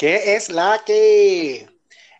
¿Qué 0.00 0.34
es 0.34 0.48
la 0.48 0.82
que? 0.86 1.68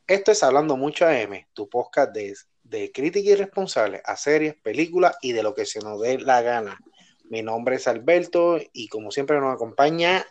Esto 0.06 0.32
es 0.32 0.42
Hablando 0.42 0.76
Mucho 0.76 1.06
AM, 1.06 1.46
tu 1.54 1.66
podcast 1.70 2.12
de, 2.12 2.36
de 2.62 2.92
crítica 2.92 3.30
irresponsable 3.30 4.02
a 4.04 4.18
series, 4.18 4.54
películas 4.56 5.16
y 5.22 5.32
de 5.32 5.42
lo 5.42 5.54
que 5.54 5.64
se 5.64 5.80
nos 5.80 5.98
dé 5.98 6.18
la 6.18 6.42
gana. 6.42 6.78
Mi 7.30 7.40
nombre 7.40 7.76
es 7.76 7.88
Alberto 7.88 8.60
y 8.74 8.88
como 8.88 9.10
siempre 9.10 9.40
nos 9.40 9.54
acompaña 9.54 10.26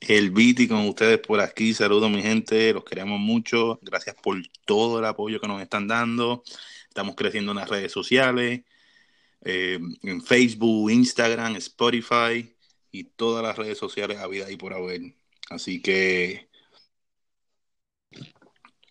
el 0.00 0.32
Viti 0.32 0.66
con 0.66 0.88
ustedes 0.88 1.20
por 1.20 1.40
aquí. 1.40 1.72
Saludos 1.72 2.10
mi 2.10 2.20
gente, 2.20 2.72
los 2.72 2.84
queremos 2.84 3.20
mucho. 3.20 3.78
Gracias 3.80 4.16
por 4.20 4.36
todo 4.64 4.98
el 4.98 5.04
apoyo 5.04 5.40
que 5.40 5.46
nos 5.46 5.62
están 5.62 5.86
dando. 5.86 6.42
Estamos 6.88 7.14
creciendo 7.14 7.52
en 7.52 7.58
las 7.58 7.70
redes 7.70 7.92
sociales, 7.92 8.62
eh, 9.44 9.78
en 10.02 10.20
Facebook, 10.20 10.90
Instagram, 10.90 11.54
Spotify 11.54 12.52
y 12.90 13.04
todas 13.04 13.44
las 13.44 13.56
redes 13.56 13.78
sociales 13.78 14.18
a 14.18 14.26
vida 14.26 14.50
y 14.50 14.56
por 14.56 14.74
haber. 14.74 15.14
Así 15.48 15.80
que 15.80 16.47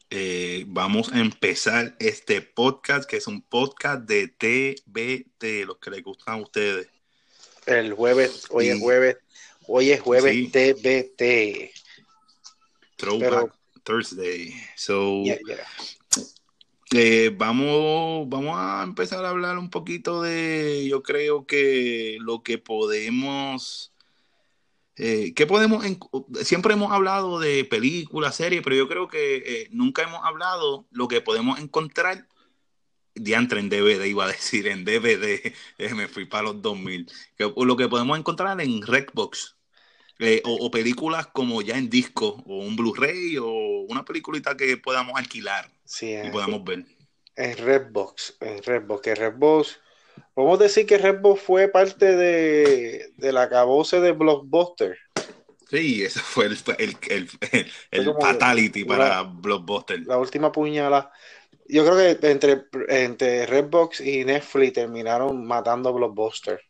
eh, 0.09 0.63
vamos 0.67 1.11
a 1.11 1.19
empezar 1.19 1.95
este 1.99 2.41
podcast, 2.41 3.09
que 3.09 3.17
es 3.17 3.27
un 3.27 3.41
podcast 3.41 4.03
de 4.03 4.27
TBT, 4.27 5.65
los 5.65 5.77
que 5.79 5.89
les 5.89 6.03
gustan 6.03 6.35
a 6.35 6.41
ustedes. 6.41 6.87
El 7.65 7.93
jueves, 7.93 8.45
hoy 8.49 8.69
es 8.69 8.79
jueves, 8.79 9.17
hoy 9.67 9.91
es 9.91 9.99
jueves 9.99 10.51
TBT. 10.51 11.71
Throwback 12.95 13.53
Thursday. 13.83 14.53
So, 14.75 15.23
eh, 16.95 17.31
vamos, 17.35 18.29
vamos 18.29 18.55
a 18.57 18.83
empezar 18.83 19.25
a 19.25 19.29
hablar 19.29 19.57
un 19.57 19.69
poquito 19.69 20.21
de, 20.21 20.87
yo 20.89 21.03
creo 21.03 21.45
que 21.45 22.17
lo 22.21 22.43
que 22.43 22.57
podemos 22.57 23.91
eh, 24.97 25.33
¿Qué 25.35 25.45
podemos.? 25.45 25.85
siempre 26.43 26.73
hemos 26.73 26.91
hablado 26.91 27.39
de 27.39 27.65
películas, 27.65 28.35
series, 28.35 28.61
pero 28.63 28.75
yo 28.75 28.87
creo 28.87 29.07
que 29.07 29.43
eh, 29.45 29.67
nunca 29.71 30.03
hemos 30.03 30.23
hablado 30.25 30.87
lo 30.91 31.07
que 31.07 31.21
podemos 31.21 31.59
encontrar. 31.59 32.27
Diantre 33.13 33.59
en 33.59 33.69
DVD, 33.69 34.05
iba 34.05 34.25
a 34.25 34.27
decir, 34.31 34.67
en 34.67 34.85
DVD, 34.85 35.53
eh, 35.77 35.93
me 35.93 36.07
fui 36.07 36.25
para 36.25 36.43
los 36.43 36.61
2000. 36.61 37.07
lo 37.37 37.77
que 37.77 37.87
podemos 37.87 38.17
encontrar 38.17 38.59
en 38.61 38.81
Redbox. 38.81 39.55
O, 40.45 40.71
películas 40.71 41.27
como 41.27 41.61
ya 41.61 41.77
en 41.77 41.91
disco, 41.91 42.43
o 42.47 42.57
un 42.57 42.75
Blu-ray, 42.75 43.37
o 43.37 43.85
una 43.87 44.03
peliculita 44.03 44.57
que 44.57 44.75
podamos 44.77 45.15
alquilar 45.15 45.69
y 46.01 46.29
podamos 46.31 46.63
ver. 46.63 46.85
En 47.35 47.55
Redbox, 47.55 48.35
en 48.39 48.63
Redbox, 48.63 49.07
en 49.07 49.15
Redbox 49.15 49.79
Podemos 50.33 50.59
decir 50.59 50.85
que 50.85 50.97
Redbox 50.97 51.41
fue 51.41 51.67
parte 51.67 52.15
de, 52.15 53.11
de 53.17 53.31
la 53.31 53.49
cabose 53.49 53.99
de 53.99 54.11
Blockbuster. 54.11 54.97
Sí, 55.69 56.03
ese 56.03 56.19
fue 56.19 56.45
el, 56.45 56.57
el, 56.77 56.97
el, 57.09 57.71
el 57.91 58.13
fatality 58.21 58.85
para 58.85 59.23
Blockbuster. 59.23 59.99
La 60.05 60.17
última 60.17 60.51
puñalada. 60.51 61.11
Yo 61.67 61.83
creo 61.83 61.97
que 61.97 62.27
entre, 62.29 62.65
entre 62.87 63.45
Redbox 63.45 63.99
y 63.99 64.23
Netflix 64.23 64.73
terminaron 64.73 65.45
matando 65.45 65.89
a 65.89 65.91
Blockbuster. 65.91 66.61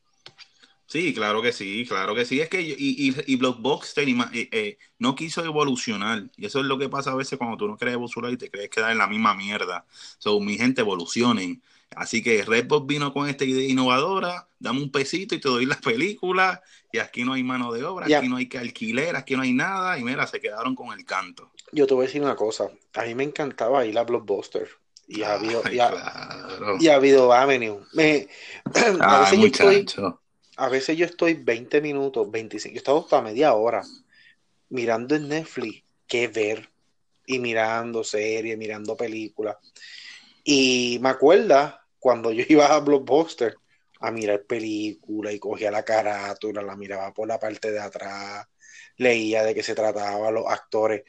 Sí, 0.87 1.13
claro 1.13 1.41
que 1.41 1.51
sí, 1.51 1.85
claro 1.85 2.15
que 2.15 2.25
sí. 2.25 2.39
Es 2.39 2.47
que 2.47 2.61
y, 2.61 2.73
y, 2.77 3.13
y 3.27 3.35
Blockbuster 3.35 4.07
eh, 4.07 4.49
eh, 4.51 4.77
no 4.97 5.13
quiso 5.13 5.43
evolucionar. 5.43 6.23
Y 6.37 6.45
eso 6.45 6.61
es 6.61 6.65
lo 6.65 6.79
que 6.79 6.87
pasa 6.87 7.11
a 7.11 7.15
veces 7.15 7.37
cuando 7.37 7.57
tú 7.57 7.67
no 7.67 7.77
quieres 7.77 7.93
evolucionar 7.93 8.31
y 8.31 8.37
te 8.37 8.49
crees 8.49 8.69
quedar 8.69 8.93
en 8.93 8.97
la 8.97 9.07
misma 9.07 9.35
mierda. 9.35 9.85
So, 10.17 10.39
mi 10.39 10.57
gente, 10.57 10.81
evolucionen. 10.81 11.61
Así 11.95 12.21
que 12.21 12.43
Redbox 12.43 12.85
vino 12.85 13.13
con 13.13 13.27
esta 13.27 13.45
idea 13.45 13.67
innovadora, 13.67 14.47
dame 14.59 14.81
un 14.81 14.91
pesito 14.91 15.35
y 15.35 15.39
te 15.39 15.49
doy 15.49 15.66
las 15.66 15.81
películas, 15.81 16.59
y 16.91 16.99
aquí 16.99 17.23
no 17.23 17.33
hay 17.33 17.43
mano 17.43 17.71
de 17.71 17.83
obra, 17.83 18.05
aquí 18.05 18.27
no 18.27 18.38
hay 18.38 18.49
alquiler, 18.59 19.16
aquí 19.16 19.35
no 19.35 19.41
hay 19.41 19.53
nada, 19.53 19.97
y 19.97 20.03
mira, 20.03 20.27
se 20.27 20.39
quedaron 20.39 20.75
con 20.75 20.97
el 20.97 21.05
canto. 21.05 21.52
Yo 21.71 21.88
te 21.88 21.93
voy 21.93 22.03
a 22.03 22.08
decir 22.08 22.21
una 22.21 22.35
cosa, 22.35 22.69
a 22.93 23.03
mí 23.03 23.15
me 23.15 23.23
encantaba 23.23 23.85
ir 23.85 23.97
a 23.97 24.03
Blockbuster. 24.03 24.69
Y 25.09 25.23
ha 25.23 25.35
habido, 25.35 25.63
y, 25.71 25.80
ha, 25.80 26.95
habido 26.95 27.31
Avenue. 27.31 27.80
a, 28.99 29.21
veces 29.21 29.39
yo 29.39 29.45
estoy, 29.45 29.86
a 30.58 30.67
veces 30.67 30.98
yo 30.98 31.05
estoy 31.05 31.36
20 31.36 31.80
minutos, 31.80 32.30
25, 32.30 32.73
yo 32.73 32.75
he 32.75 32.77
estado 32.77 32.99
hasta 32.99 33.21
media 33.21 33.54
hora 33.54 33.83
mirando 34.69 35.15
en 35.15 35.30
Netflix 35.30 35.83
qué 36.08 36.27
ver 36.27 36.69
y 37.25 37.39
mirando 37.39 38.04
series, 38.04 38.58
mirando 38.58 38.98
películas. 38.98 39.58
Y 40.49 40.97
me 41.02 41.09
acuerda 41.09 41.85
cuando 41.99 42.31
yo 42.31 42.45
iba 42.47 42.73
a 42.73 42.80
Blockbuster 42.80 43.58
a 43.99 44.11
mirar 44.11 44.43
películas 44.43 45.33
y 45.33 45.39
cogía 45.39 45.69
la 45.69 45.83
carátula, 45.83 46.61
la 46.61 46.77
miraba 46.77 47.13
por 47.13 47.27
la 47.27 47.37
parte 47.37 47.71
de 47.71 47.80
atrás, 47.80 48.47
leía 48.95 49.43
de 49.43 49.53
qué 49.53 49.61
se 49.61 49.75
trataba, 49.75 50.31
los 50.31 50.47
actores. 50.47 51.03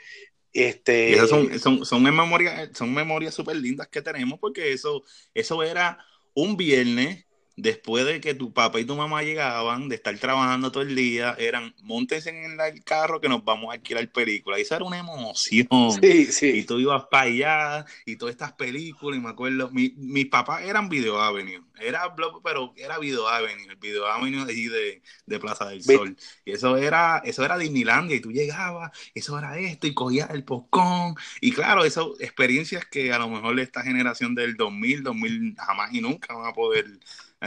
Este... 0.53 1.12
Esas 1.12 1.28
son, 1.28 1.56
son, 1.60 1.84
son 1.84 2.03
memorias 2.03 2.71
son 2.75 2.93
memorias 2.93 3.34
súper 3.34 3.56
lindas 3.56 3.87
que 3.88 4.03
tenemos 4.03 4.41
porque 4.41 4.72
eso, 4.72 5.04
eso 5.34 5.62
era 5.62 6.04
un 6.34 6.56
viernes 6.56 7.27
después 7.59 8.07
de 8.07 8.21
que 8.21 8.35
tu 8.35 8.53
papá 8.53 8.79
y 8.79 8.85
tu 8.85 8.95
mamá 8.95 9.23
llegaban, 9.23 9.89
de 9.89 9.97
estar 9.97 10.17
trabajando 10.19 10.71
todo 10.71 10.85
el 10.85 10.95
día, 10.95 11.35
eran, 11.39 11.75
montes 11.83 12.27
en 12.29 12.37
el 12.61 12.85
carro 12.85 13.21
que 13.21 13.29
nos 13.29 13.45
vamos 13.45 13.71
a 13.71 13.75
alquilar 13.75 14.09
películas. 14.11 14.61
Y 14.61 14.63
eso 14.63 14.77
era 14.77 14.85
una 14.85 14.99
emoción. 14.99 15.67
Sí, 16.01 16.27
sí. 16.27 16.47
Y 16.51 16.63
tú 16.63 16.79
ibas 16.79 17.07
para 17.11 17.25
allá 17.25 17.85
y 18.07 18.15
todas 18.15 18.33
estas 18.33 18.53
películas, 18.53 19.19
y 19.19 19.23
me 19.23 19.31
acuerdo, 19.31 19.71
mi, 19.73 19.93
mis 19.97 20.27
papás 20.27 20.63
eran 20.63 20.89
Video 20.89 21.21
Avenue. 21.21 21.65
Era 21.81 22.15
pero 22.45 22.73
era 22.77 22.99
Video 22.99 23.29
Avenue, 23.29 23.67
el 23.69 23.77
Video 23.77 24.07
Avenue 24.07 24.45
de, 24.47 25.03
de 25.27 25.41
Plaza 25.41 25.69
del 25.69 25.83
Sol. 25.83 26.17
Y 26.45 26.53
eso 26.53 26.77
era, 26.77 27.23
eso 27.25 27.45
era 27.45 27.59
Disneylandia, 27.59 28.17
y 28.17 28.21
tú 28.21 28.31
llegabas, 28.31 28.93
eso 29.15 29.37
era 29.37 29.59
esto, 29.59 29.89
y 29.89 29.95
cogías 29.95 30.31
el 30.31 30.45
popcorn. 30.45 31.17
Y 31.41 31.51
claro, 31.51 31.85
esas 31.85 32.07
experiencias 32.21 32.85
que 32.87 33.13
a 33.13 33.19
lo 33.19 33.29
mejor 33.29 33.59
esta 33.59 33.83
generación 33.83 34.37
del 34.37 34.57
2000, 34.57 35.03
2000 35.03 35.57
jamás 35.57 35.93
y 35.93 36.01
nunca 36.01 36.35
van 36.35 36.47
a 36.47 36.53
poder 36.53 36.87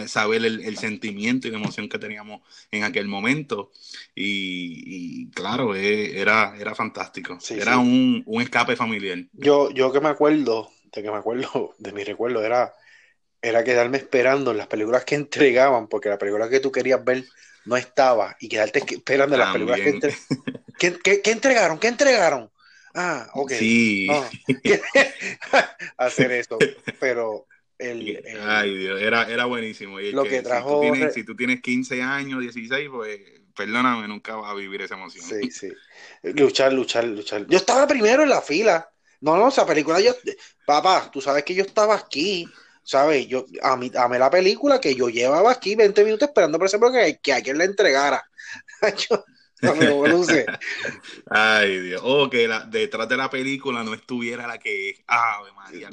saber 0.07 0.45
el, 0.45 0.77
sentimiento 0.77 1.47
y 1.47 1.51
la 1.51 1.57
emoción 1.57 1.89
que 1.89 1.99
teníamos 1.99 2.41
en 2.71 2.83
aquel 2.83 3.07
momento. 3.07 3.71
Y, 4.15 5.29
claro, 5.31 5.75
eh, 5.75 6.19
era, 6.19 6.55
era 6.59 6.75
fantástico. 6.75 7.37
era 7.49 7.77
Un, 7.77 8.23
escape 8.41 8.75
familiar. 8.75 9.19
Yo, 9.33 9.71
yo 9.71 9.91
que 9.91 9.99
me 9.99 10.09
acuerdo, 10.09 10.69
de 10.93 11.03
que 11.03 11.11
me 11.11 11.17
acuerdo, 11.17 11.75
de 11.77 11.91
mi 11.91 12.03
recuerdo, 12.03 12.43
era, 12.43 12.73
era 13.41 13.63
quedarme 13.63 13.97
esperando 13.97 14.51
en 14.51 14.57
las 14.57 14.67
películas 14.67 15.03
que 15.05 15.15
entregaban, 15.15 15.87
porque 15.87 16.09
la 16.09 16.17
película 16.17 16.49
que 16.49 16.59
tú 16.59 16.71
querías 16.71 17.03
ver 17.03 17.23
no 17.65 17.77
estaba, 17.77 18.35
y 18.39 18.49
quedarte 18.49 18.83
esperando 18.89 19.37
las 19.37 19.53
películas 19.53 19.79
que, 19.81 20.97
¿Qué, 21.03 21.21
entregaron? 21.25 21.77
¿Qué 21.77 21.87
entregaron? 21.87 22.49
Ah, 22.95 23.29
ok. 23.35 23.51
Sí. 23.51 24.07
hacer 25.97 26.31
eso. 26.31 26.57
Pero 26.99 27.47
Ay, 27.81 28.77
Dios, 28.77 29.01
era, 29.01 29.23
era 29.29 29.45
buenísimo. 29.45 29.99
lo 29.99 30.23
que, 30.23 30.41
trajo. 30.41 30.81
Si 30.81 30.87
tú, 30.87 30.93
tienes, 30.93 31.13
si 31.13 31.23
tú, 31.23 31.35
tienes, 31.35 31.61
15 31.61 32.01
años, 32.01 32.41
16, 32.41 32.89
pues 32.91 33.19
perdóname, 33.55 34.07
nunca 34.07 34.35
vas 34.35 34.51
a 34.51 34.55
vivir 34.55 34.81
esa 34.81 34.95
emoción. 34.95 35.25
Sí, 35.25 35.51
sí. 35.51 35.71
Luchar, 36.23 36.73
luchar, 36.73 37.05
luchar. 37.05 37.45
Yo 37.47 37.57
estaba 37.57 37.87
primero 37.87 38.23
en 38.23 38.29
la 38.29 38.41
fila. 38.41 38.89
No, 39.19 39.37
no, 39.37 39.49
esa 39.49 39.65
película 39.65 39.99
yo. 39.99 40.15
Papá, 40.65 41.09
tú 41.11 41.21
sabes 41.21 41.43
que 41.43 41.53
yo 41.53 41.63
estaba 41.63 41.95
aquí. 41.95 42.47
¿Sabes? 42.83 43.27
Yo, 43.27 43.45
a 43.61 43.77
mí, 43.77 43.91
a 43.95 44.07
mí 44.07 44.17
la 44.17 44.31
película 44.31 44.81
que 44.81 44.95
yo 44.95 45.07
llevaba 45.07 45.51
aquí 45.51 45.75
20 45.75 46.03
minutos 46.03 46.27
esperando, 46.27 46.57
por 46.57 46.67
ejemplo, 46.67 46.91
que, 46.91 47.19
que 47.21 47.31
alguien 47.31 47.59
la 47.59 47.65
entregara. 47.65 48.23
yo, 49.09 49.23
no 49.61 50.05
Ay, 51.29 51.79
Dios. 51.79 52.01
O 52.03 52.29
que 52.29 52.47
la, 52.47 52.61
detrás 52.61 53.07
de 53.07 53.17
la 53.17 53.29
película 53.29 53.83
no 53.83 53.93
estuviera 53.93 54.47
la 54.47 54.57
que 54.57 55.03
Ave 55.07 55.51
María, 55.53 55.89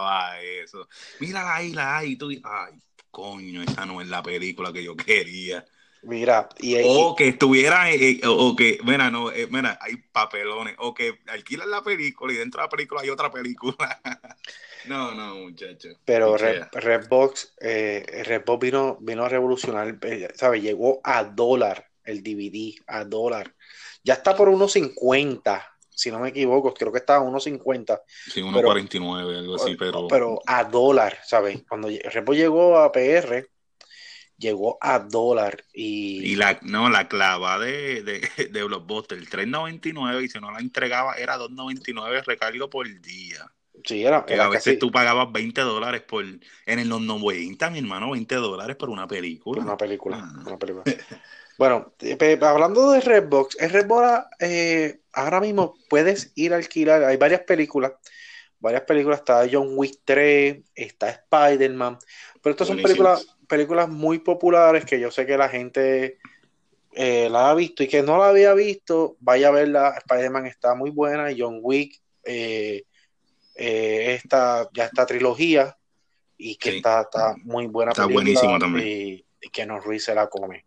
va 0.00 0.40
eso. 0.40 0.88
Mira 1.20 1.54
ahí, 1.54 1.72
la 1.72 1.98
ahí. 1.98 2.16
Tú, 2.16 2.30
ay, 2.30 2.74
coño, 3.10 3.62
esa 3.62 3.86
no 3.86 4.00
es 4.00 4.08
la 4.08 4.22
película 4.22 4.72
que 4.72 4.84
yo 4.84 4.96
quería. 4.96 5.64
Mira, 6.06 6.48
y, 6.58 6.76
o 6.84 7.16
que 7.16 7.28
estuviera, 7.28 7.90
eh, 7.90 8.10
eh, 8.10 8.20
o 8.26 8.54
que, 8.54 8.78
mira, 8.84 9.10
no, 9.10 9.32
eh, 9.32 9.48
mira, 9.50 9.76
hay 9.80 9.96
papelones, 9.96 10.76
o 10.78 10.94
que 10.94 11.18
alquilan 11.26 11.68
la 11.68 11.82
película 11.82 12.32
y 12.32 12.36
dentro 12.36 12.60
de 12.60 12.66
la 12.66 12.68
película 12.68 13.00
hay 13.00 13.10
otra 13.10 13.28
película. 13.28 14.00
no, 14.86 15.12
no, 15.16 15.34
muchachos. 15.34 15.96
Pero 16.04 16.36
Redbox, 16.36 17.54
Redbox 17.58 18.60
vino, 18.60 18.98
vino 19.00 19.24
a 19.24 19.28
revolucionar, 19.28 19.98
¿sabes? 20.34 20.62
Llegó 20.62 21.00
a 21.02 21.24
dólar 21.24 21.85
el 22.06 22.22
DVD 22.22 22.74
a 22.86 23.04
dólar. 23.04 23.54
Ya 24.02 24.14
está 24.14 24.36
por 24.36 24.48
unos 24.48 24.72
50, 24.72 25.76
si 25.96 26.10
no 26.10 26.20
me 26.20 26.28
equivoco, 26.28 26.74
creo 26.74 26.92
que 26.92 26.98
está 26.98 27.16
a 27.16 27.20
unos 27.20 27.44
50. 27.44 28.02
Sí, 28.30 28.42
1.49, 28.42 29.38
algo 29.38 29.56
así, 29.56 29.76
pero... 29.76 30.06
Pero 30.08 30.40
a 30.46 30.64
dólar, 30.64 31.18
¿sabes? 31.24 31.64
Cuando 31.66 31.88
Repo 32.04 32.34
llegó 32.34 32.78
a 32.78 32.92
PR, 32.92 33.48
llegó 34.36 34.76
a 34.80 34.98
dólar 34.98 35.64
y... 35.72 36.32
Y 36.32 36.36
la, 36.36 36.58
no, 36.62 36.90
la 36.90 37.08
clava 37.08 37.58
de, 37.58 38.02
de, 38.02 38.20
de 38.50 38.62
Blockbuster, 38.62 39.18
3.99 39.18 40.24
y 40.24 40.28
si 40.28 40.38
no 40.38 40.52
la 40.52 40.58
entregaba 40.58 41.14
era 41.14 41.38
2.99 41.38 42.24
recargo 42.24 42.68
por 42.68 42.86
día. 43.00 43.50
Sí, 43.84 44.04
era, 44.04 44.18
a 44.18 44.48
veces 44.48 44.78
tú 44.78 44.90
pagabas 44.90 45.30
20 45.32 45.60
dólares 45.62 46.02
por, 46.02 46.24
en 46.24 46.78
el 46.78 46.88
90, 46.88 47.70
mi 47.70 47.78
hermano, 47.78 48.10
20 48.10 48.34
dólares 48.34 48.76
por 48.76 48.90
una 48.90 49.06
película. 49.06 49.60
Por 49.60 49.66
una 49.66 49.76
película, 49.76 50.18
ah. 50.20 50.42
una 50.46 50.58
película. 50.58 50.84
Bueno, 51.58 51.94
hablando 52.42 52.90
de 52.90 53.00
Redbox, 53.00 53.56
Redbox 53.58 54.26
eh, 54.40 55.00
ahora 55.12 55.40
mismo 55.40 55.74
puedes 55.88 56.32
ir 56.34 56.52
a 56.52 56.56
alquilar, 56.56 57.04
hay 57.04 57.16
varias 57.16 57.42
películas, 57.42 57.92
varias 58.58 58.82
películas, 58.82 59.20
está 59.20 59.46
John 59.50 59.70
Wick 59.74 60.00
3, 60.04 60.58
está 60.74 61.08
Spider-Man, 61.08 61.98
pero 62.42 62.52
estas 62.52 62.68
son 62.68 62.82
películas, 62.82 63.26
películas 63.48 63.88
muy 63.88 64.18
populares 64.18 64.84
que 64.84 65.00
yo 65.00 65.10
sé 65.10 65.24
que 65.24 65.38
la 65.38 65.48
gente 65.48 66.18
eh, 66.92 67.28
la 67.30 67.50
ha 67.50 67.54
visto 67.54 67.82
y 67.82 67.88
que 67.88 68.02
no 68.02 68.18
la 68.18 68.28
había 68.28 68.52
visto, 68.52 69.16
vaya 69.20 69.48
a 69.48 69.52
verla, 69.52 69.94
Spider-Man 69.98 70.46
está 70.46 70.74
muy 70.74 70.90
buena, 70.90 71.28
John 71.36 71.60
Wick, 71.62 72.00
eh, 72.24 72.84
esta, 73.54 74.68
ya 74.74 74.84
esta 74.84 75.06
trilogía, 75.06 75.76
y 76.38 76.56
que 76.56 76.76
está, 76.76 77.02
está, 77.02 77.34
muy 77.44 77.66
buena 77.66 77.92
está 77.92 78.06
buenísimo 78.06 78.58
también. 78.58 78.86
Y, 78.86 79.22
que 79.52 79.64
nos 79.64 79.84
Ruiz 79.84 80.04
se 80.04 80.14
la 80.14 80.28
come. 80.28 80.64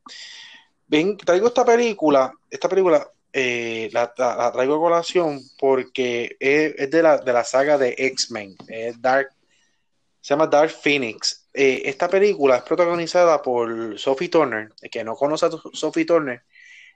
Traigo 0.89 1.47
esta 1.47 1.65
película, 1.65 2.33
esta 2.49 2.67
película 2.67 3.07
eh, 3.31 3.89
la, 3.93 4.11
traigo 4.13 4.75
a 4.75 4.79
colación 4.79 5.41
porque 5.59 6.35
es, 6.39 6.89
de, 6.89 7.03
la, 7.03 7.17
de, 7.17 7.31
la, 7.31 7.43
saga 7.43 7.77
de 7.77 7.93
X-Men, 7.97 8.55
Dark, 8.99 9.29
se 10.21 10.33
llama 10.33 10.47
Dark 10.47 10.71
Phoenix. 10.71 11.47
Eh, 11.53 11.83
esta 11.85 12.07
película 12.07 12.57
es 12.57 12.63
protagonizada 12.63 13.41
por 13.41 13.99
Sophie 13.99 14.29
Turner, 14.29 14.71
que 14.91 15.03
no 15.03 15.15
conoce 15.15 15.45
a 15.45 15.51
Sophie 15.73 16.05
Turner, 16.05 16.43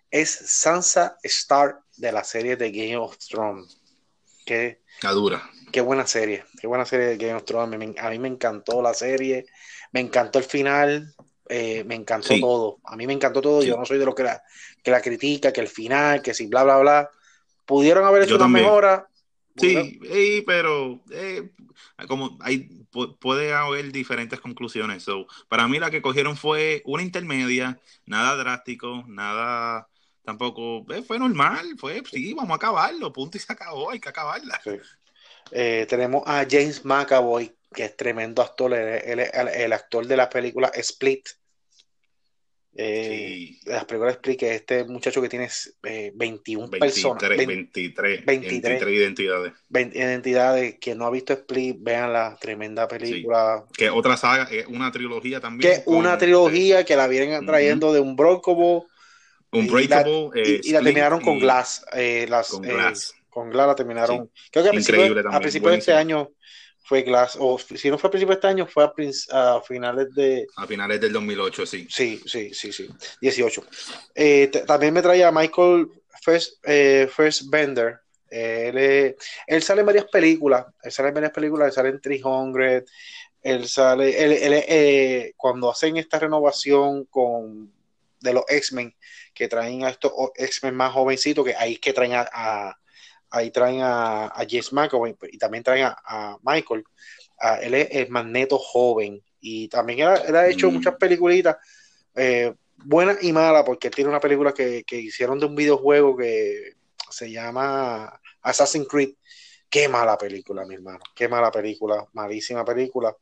es 0.09 0.29
Sansa 0.29 1.17
Stark 1.23 1.79
de 1.97 2.11
la 2.11 2.23
serie 2.23 2.55
de 2.55 2.71
Game 2.71 2.97
of 2.97 3.17
Thrones. 3.17 3.79
Qué, 4.45 4.81
dura. 5.01 5.49
Qué 5.71 5.81
buena 5.81 6.05
serie, 6.05 6.43
qué 6.59 6.67
buena 6.67 6.85
serie 6.85 7.07
de 7.07 7.17
Game 7.17 7.35
of 7.35 7.45
Thrones. 7.45 7.95
a 7.99 8.09
mí 8.09 8.19
me 8.19 8.27
encantó 8.27 8.81
la 8.81 8.93
serie, 8.93 9.45
me 9.91 10.01
encantó 10.01 10.39
el 10.39 10.45
final, 10.45 11.15
eh, 11.49 11.83
me 11.83 11.95
encantó 11.95 12.39
todo. 12.39 12.79
A 12.85 12.95
mí 12.95 13.05
me 13.07 13.13
encantó 13.13 13.41
todo. 13.41 13.63
Yo 13.63 13.77
no 13.77 13.85
soy 13.85 13.97
de 13.97 14.05
los 14.05 14.15
que 14.15 14.23
la, 14.23 14.41
que 14.81 14.91
la 14.91 15.01
critica, 15.01 15.51
que 15.51 15.61
el 15.61 15.67
final, 15.67 16.21
que 16.21 16.33
si 16.33 16.47
bla, 16.47 16.63
bla, 16.63 16.77
bla. 16.79 17.09
Pudieron 17.65 18.05
haber 18.05 18.23
hecho 18.23 18.35
una 18.35 18.47
mejora. 18.47 19.07
Sí, 19.55 20.43
pero 20.47 21.03
eh, 21.11 21.51
como 22.07 22.37
hay, 22.41 22.85
puede 23.19 23.53
haber 23.53 23.91
diferentes 23.91 24.39
conclusiones. 24.39 25.05
para 25.47 25.67
mí 25.67 25.79
la 25.79 25.91
que 25.91 26.01
cogieron 26.01 26.35
fue 26.35 26.81
una 26.85 27.03
intermedia, 27.03 27.79
nada 28.05 28.35
drástico, 28.35 29.03
nada 29.07 29.87
tampoco, 30.23 30.85
eh, 30.91 31.03
fue 31.03 31.19
normal, 31.19 31.75
fue, 31.77 32.01
sí, 32.09 32.33
vamos 32.33 32.51
a 32.51 32.55
acabarlo, 32.55 33.11
punto 33.11 33.37
y 33.37 33.41
se 33.41 33.51
acabó, 33.51 33.91
hay 33.91 33.99
que 33.99 34.09
acabarla. 34.09 34.59
tenemos 35.51 36.23
a 36.25 36.47
James 36.49 36.83
McAvoy, 36.83 37.53
que 37.73 37.85
es 37.85 37.97
tremendo 37.97 38.41
actor, 38.41 38.73
el, 38.73 39.19
el, 39.19 39.73
actor 39.73 40.05
de 40.05 40.17
la 40.17 40.29
película 40.29 40.69
Split. 40.75 41.27
Eh, 42.75 43.59
Las 43.65 43.85
películas 43.85 44.15
Split, 44.15 44.39
que 44.39 44.55
este 44.55 44.83
muchacho 44.85 45.21
que 45.21 45.29
tiene 45.29 45.47
21 46.13 46.65
eh, 46.65 46.79
personas. 46.79 47.21
23, 47.21 48.25
23, 48.25 48.81
identidades. 48.81 49.53
20 49.69 49.99
identidades. 49.99 50.75
Quien 50.79 50.97
no 50.97 51.05
ha 51.05 51.11
visto 51.11 51.33
Split, 51.33 51.77
vean 51.79 52.13
la 52.13 52.35
tremenda 52.39 52.87
película. 52.87 53.63
Que 53.75 53.89
otra 53.89 54.17
saga, 54.17 54.47
una 54.69 54.91
trilogía 54.91 55.39
también. 55.39 55.71
Que 55.71 55.83
una 55.85 56.17
trilogía 56.17 56.83
que 56.83 56.95
la 56.95 57.07
vienen 57.07 57.45
trayendo 57.45 57.93
de 57.93 57.99
un 57.99 58.15
Bronco 58.15 58.87
Un 59.51 59.67
Breakable. 59.67 60.29
Y, 60.63 60.71
la, 60.71 60.81
terminaron 60.81 61.21
con 61.21 61.39
Glass. 61.39 61.85
Eh, 61.93 62.25
las, 62.27 62.49
con 62.49 62.61
Glass. 62.63 63.13
con 63.29 63.49
Glass 63.51 63.67
la 63.67 63.75
terminaron. 63.75 64.31
Creo 64.51 64.63
que 64.63 64.69
a 64.69 64.73
principios 64.73 65.25
a 65.29 65.39
principio 65.39 65.69
de 65.69 65.77
este 65.77 65.93
año 65.93 66.31
fue 66.83 67.01
Glass, 67.01 67.37
o 67.39 67.57
si 67.57 67.89
no 67.89 67.97
fue 67.97 68.09
a 68.09 68.11
principios 68.11 68.35
de 68.35 68.39
este 68.39 68.47
año, 68.47 68.67
fue 68.67 68.83
a, 68.83 69.61
finales 69.61 70.13
de... 70.13 70.45
A 70.57 70.67
finales 70.67 70.99
del 70.99 71.13
2008, 71.13 71.65
sí. 71.65 71.87
Sí, 71.89 72.21
sí, 72.25 72.53
sí, 72.53 72.73
sí, 72.73 72.89
18. 73.21 73.63
Eh, 74.13 74.51
también 74.67 74.93
me 74.93 75.01
traía 75.01 75.31
Michael 75.31 75.87
First, 76.21 76.61
eh, 76.65 77.09
First 77.09 77.43
Bender. 77.49 78.01
él, 78.29 79.15
él, 79.47 79.63
sale 79.63 79.79
en 79.79 79.85
varias 79.85 80.05
películas, 80.05 80.65
él 80.81 80.91
sale 80.91 81.07
en 81.09 81.13
varias 81.13 81.31
películas, 81.31 81.67
él 81.67 81.73
sale 81.73 81.89
en 81.89 82.01
300, 82.01 82.83
él 83.41 83.67
sale, 83.67 84.23
él, 84.23 84.63
eh, 84.67 85.33
cuando 85.37 85.71
hacen 85.71 85.95
esta 85.95 86.19
renovación 86.19 87.05
con 87.05 87.71
de 88.19 88.33
los 88.33 88.43
X-Men, 88.47 88.93
que 89.33 89.47
traen 89.47 89.85
a 89.85 89.89
estos 89.89 90.11
X-Men 90.35 90.75
más 90.75 90.91
jovencitos, 90.91 91.45
que 91.45 91.55
ahí 91.55 91.77
que 91.77 91.93
traen 91.93 92.13
a 92.13 92.77
ahí 93.33 93.49
traen 93.49 93.81
a, 93.81 94.27
a 94.27 94.45
Jess 94.47 94.71
McAvoy 94.71 95.17
y 95.31 95.37
también 95.39 95.63
traen 95.63 95.85
a, 95.85 96.37
Michael. 96.43 96.85
él 97.61 97.73
es 97.73 97.87
el 97.91 98.09
magneto 98.09 98.59
joven 98.59 99.21
y 99.41 99.67
también 99.67 99.99
él, 100.01 100.35
ha 100.35 100.47
hecho 100.47 100.69
mm. 100.69 100.75
muchas 100.75 100.95
peliculitas 100.95 101.57
eh, 102.15 102.53
buenas 102.77 103.23
y 103.23 103.33
malas 103.33 103.63
porque 103.65 103.87
él 103.87 103.95
tiene 103.95 104.11
una 104.11 104.19
película 104.19 104.53
que, 104.53 104.85
hicieron 104.91 105.39
de 105.39 105.47
un 105.47 105.55
videojuego 105.55 106.15
que 106.15 106.75
se 107.09 107.31
llama 107.31 108.21
Assassin's 108.43 108.87
Creed. 108.87 109.15
Qué 109.67 109.89
mala 109.89 110.15
película, 110.15 110.63
mi 110.65 110.75
hermano. 110.75 110.99
Qué 111.15 111.27
mala 111.27 111.51
película. 111.51 112.07
Malísima 112.13 112.63
película. 112.63 113.15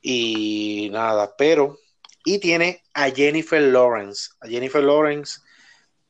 Y 0.00 0.88
nada, 0.90 1.32
pero. 1.36 1.78
Y 2.24 2.38
tiene 2.38 2.82
a 2.92 3.08
Jennifer 3.10 3.62
Lawrence. 3.62 4.30
A 4.40 4.48
Jennifer 4.48 4.82
Lawrence, 4.82 5.40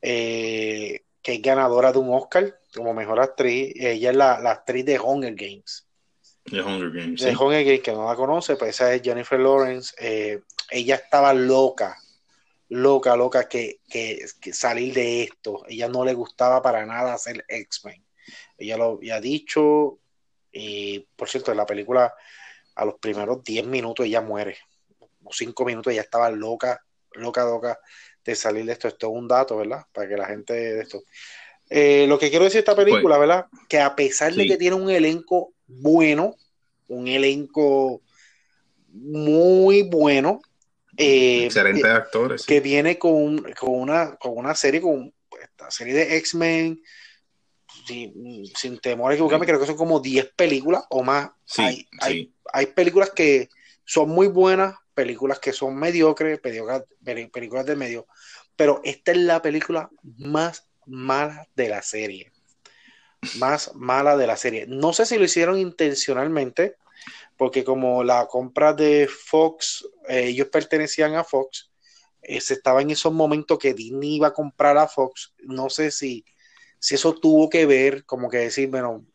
eh, 0.01 1.03
que 1.21 1.33
es 1.35 1.41
ganadora 1.43 1.91
de 1.91 1.99
un 1.99 2.11
Oscar 2.11 2.59
como 2.73 2.93
mejor 2.93 3.19
actriz. 3.19 3.73
Ella 3.75 4.11
es 4.11 4.15
la, 4.15 4.33
actriz 4.33 4.85
de 4.85 4.99
Hunger 4.99 5.35
Games. 5.35 5.87
De 6.45 6.61
Hunger 6.61 6.91
Games. 6.91 7.21
De 7.21 7.35
Hunger 7.35 7.63
Games, 7.63 7.81
que 7.81 7.91
no 7.91 8.07
la 8.07 8.15
conoce, 8.15 8.55
pues 8.55 8.71
esa 8.71 8.93
es 8.93 9.01
Jennifer 9.01 9.39
Lawrence. 9.39 9.95
Eh, 9.99 10.41
ella 10.71 10.95
estaba 10.95 11.33
loca, 11.33 11.97
loca, 12.69 13.15
loca 13.15 13.47
que, 13.47 13.79
salir 14.51 14.93
de 14.93 15.23
esto. 15.23 15.63
Ella 15.67 15.87
no 15.87 16.03
le 16.03 16.13
gustaba 16.13 16.61
para 16.61 16.85
nada 16.85 17.13
hacer 17.13 17.45
X-Men. 17.47 18.03
Ella 18.57 18.77
lo 18.77 18.85
había 18.93 19.19
dicho. 19.21 19.99
Y 20.51 20.99
por 21.15 21.29
cierto, 21.29 21.51
en 21.51 21.57
la 21.57 21.65
película, 21.65 22.13
a 22.75 22.85
los 22.85 22.95
primeros 22.95 23.43
10 23.43 23.65
minutos 23.67 24.05
ella 24.05 24.21
muere. 24.21 24.57
O 25.23 25.31
5 25.31 25.65
minutos 25.65 25.93
ella 25.93 26.01
estaba 26.01 26.29
loca, 26.29 26.83
loca, 27.13 27.45
loca 27.45 27.79
de 28.23 28.35
salir 28.35 28.65
de 28.65 28.73
esto. 28.73 28.87
Esto 28.87 29.07
es 29.07 29.13
un 29.13 29.27
dato, 29.27 29.57
¿verdad? 29.57 29.85
Para 29.91 30.07
que 30.07 30.17
la 30.17 30.25
gente 30.25 30.53
de 30.53 30.81
esto. 30.81 31.03
Eh, 31.75 32.05
lo 32.07 32.19
que 32.19 32.29
quiero 32.29 32.45
decir 32.45 32.57
de 32.57 32.71
esta 32.71 32.75
película, 32.75 33.17
pues, 33.17 33.27
¿verdad? 33.27 33.47
Que 33.67 33.79
a 33.79 33.95
pesar 33.95 34.31
de 34.31 34.45
que 34.45 34.57
tiene 34.57 34.75
un 34.75 34.91
elenco 34.91 35.53
bueno, 35.65 36.35
un 36.87 37.07
elenco 37.07 38.03
muy 38.89 39.81
bueno, 39.81 40.39
eh, 40.97 41.45
excelentes 41.45 41.83
actores, 41.83 42.45
que 42.45 42.59
viene 42.59 42.99
con, 42.99 43.41
con, 43.59 43.71
una, 43.71 44.15
con 44.17 44.37
una 44.37 44.53
serie, 44.53 44.81
con 44.81 45.11
esta 45.41 45.71
serie 45.71 45.95
de 45.95 46.17
X-Men, 46.17 46.79
sin, 48.55 48.77
temor 48.77 49.11
a 49.11 49.15
equivocarme, 49.15 49.47
creo 49.47 49.59
que 49.59 49.65
son 49.65 49.75
como 49.75 49.99
10 49.99 50.31
películas 50.35 50.83
o 50.91 51.01
más. 51.01 51.31
hay, 51.57 51.87
hay, 52.01 52.31
hay, 52.53 52.67
películas 52.67 53.09
que 53.09 53.49
son 53.83 54.09
muy 54.09 54.27
buenas, 54.27 54.75
películas 54.93 55.39
que 55.39 55.51
son 55.51 55.75
mediocres, 55.75 56.39
películas, 56.39 56.83
películas 57.03 57.65
de 57.65 57.75
medio, 57.75 58.05
pero 58.55 58.79
esta 58.83 59.11
es 59.11 59.17
la 59.17 59.41
película 59.41 59.89
más 60.19 60.67
mala 60.85 61.47
de 61.55 61.69
la 61.69 61.81
serie. 61.81 62.31
Más 63.37 63.73
mala 63.75 64.17
de 64.17 64.27
la 64.27 64.37
serie. 64.37 64.65
No 64.67 64.93
sé 64.93 65.05
si 65.05 65.17
lo 65.17 65.23
hicieron 65.23 65.57
intencionalmente, 65.57 66.75
porque 67.37 67.63
como 67.63 68.03
la 68.03 68.27
compra 68.27 68.73
de 68.73 69.07
Fox, 69.07 69.87
eh, 70.07 70.25
ellos 70.27 70.47
pertenecían 70.49 71.15
a 71.15 71.23
Fox, 71.23 71.71
eh, 72.21 72.39
se 72.41 72.55
estaba 72.55 72.81
en 72.81 72.91
esos 72.91 73.13
momentos 73.13 73.57
que 73.57 73.73
Disney 73.73 74.15
iba 74.15 74.27
a 74.27 74.33
comprar 74.33 74.77
a 74.77 74.87
Fox. 74.87 75.33
No 75.39 75.69
sé 75.69 75.91
si, 75.91 76.25
si 76.79 76.95
eso 76.95 77.15
tuvo 77.15 77.49
que 77.49 77.65
ver, 77.65 78.05
como 78.05 78.29
que 78.29 78.37
decir, 78.37 78.69
bueno, 78.69 79.05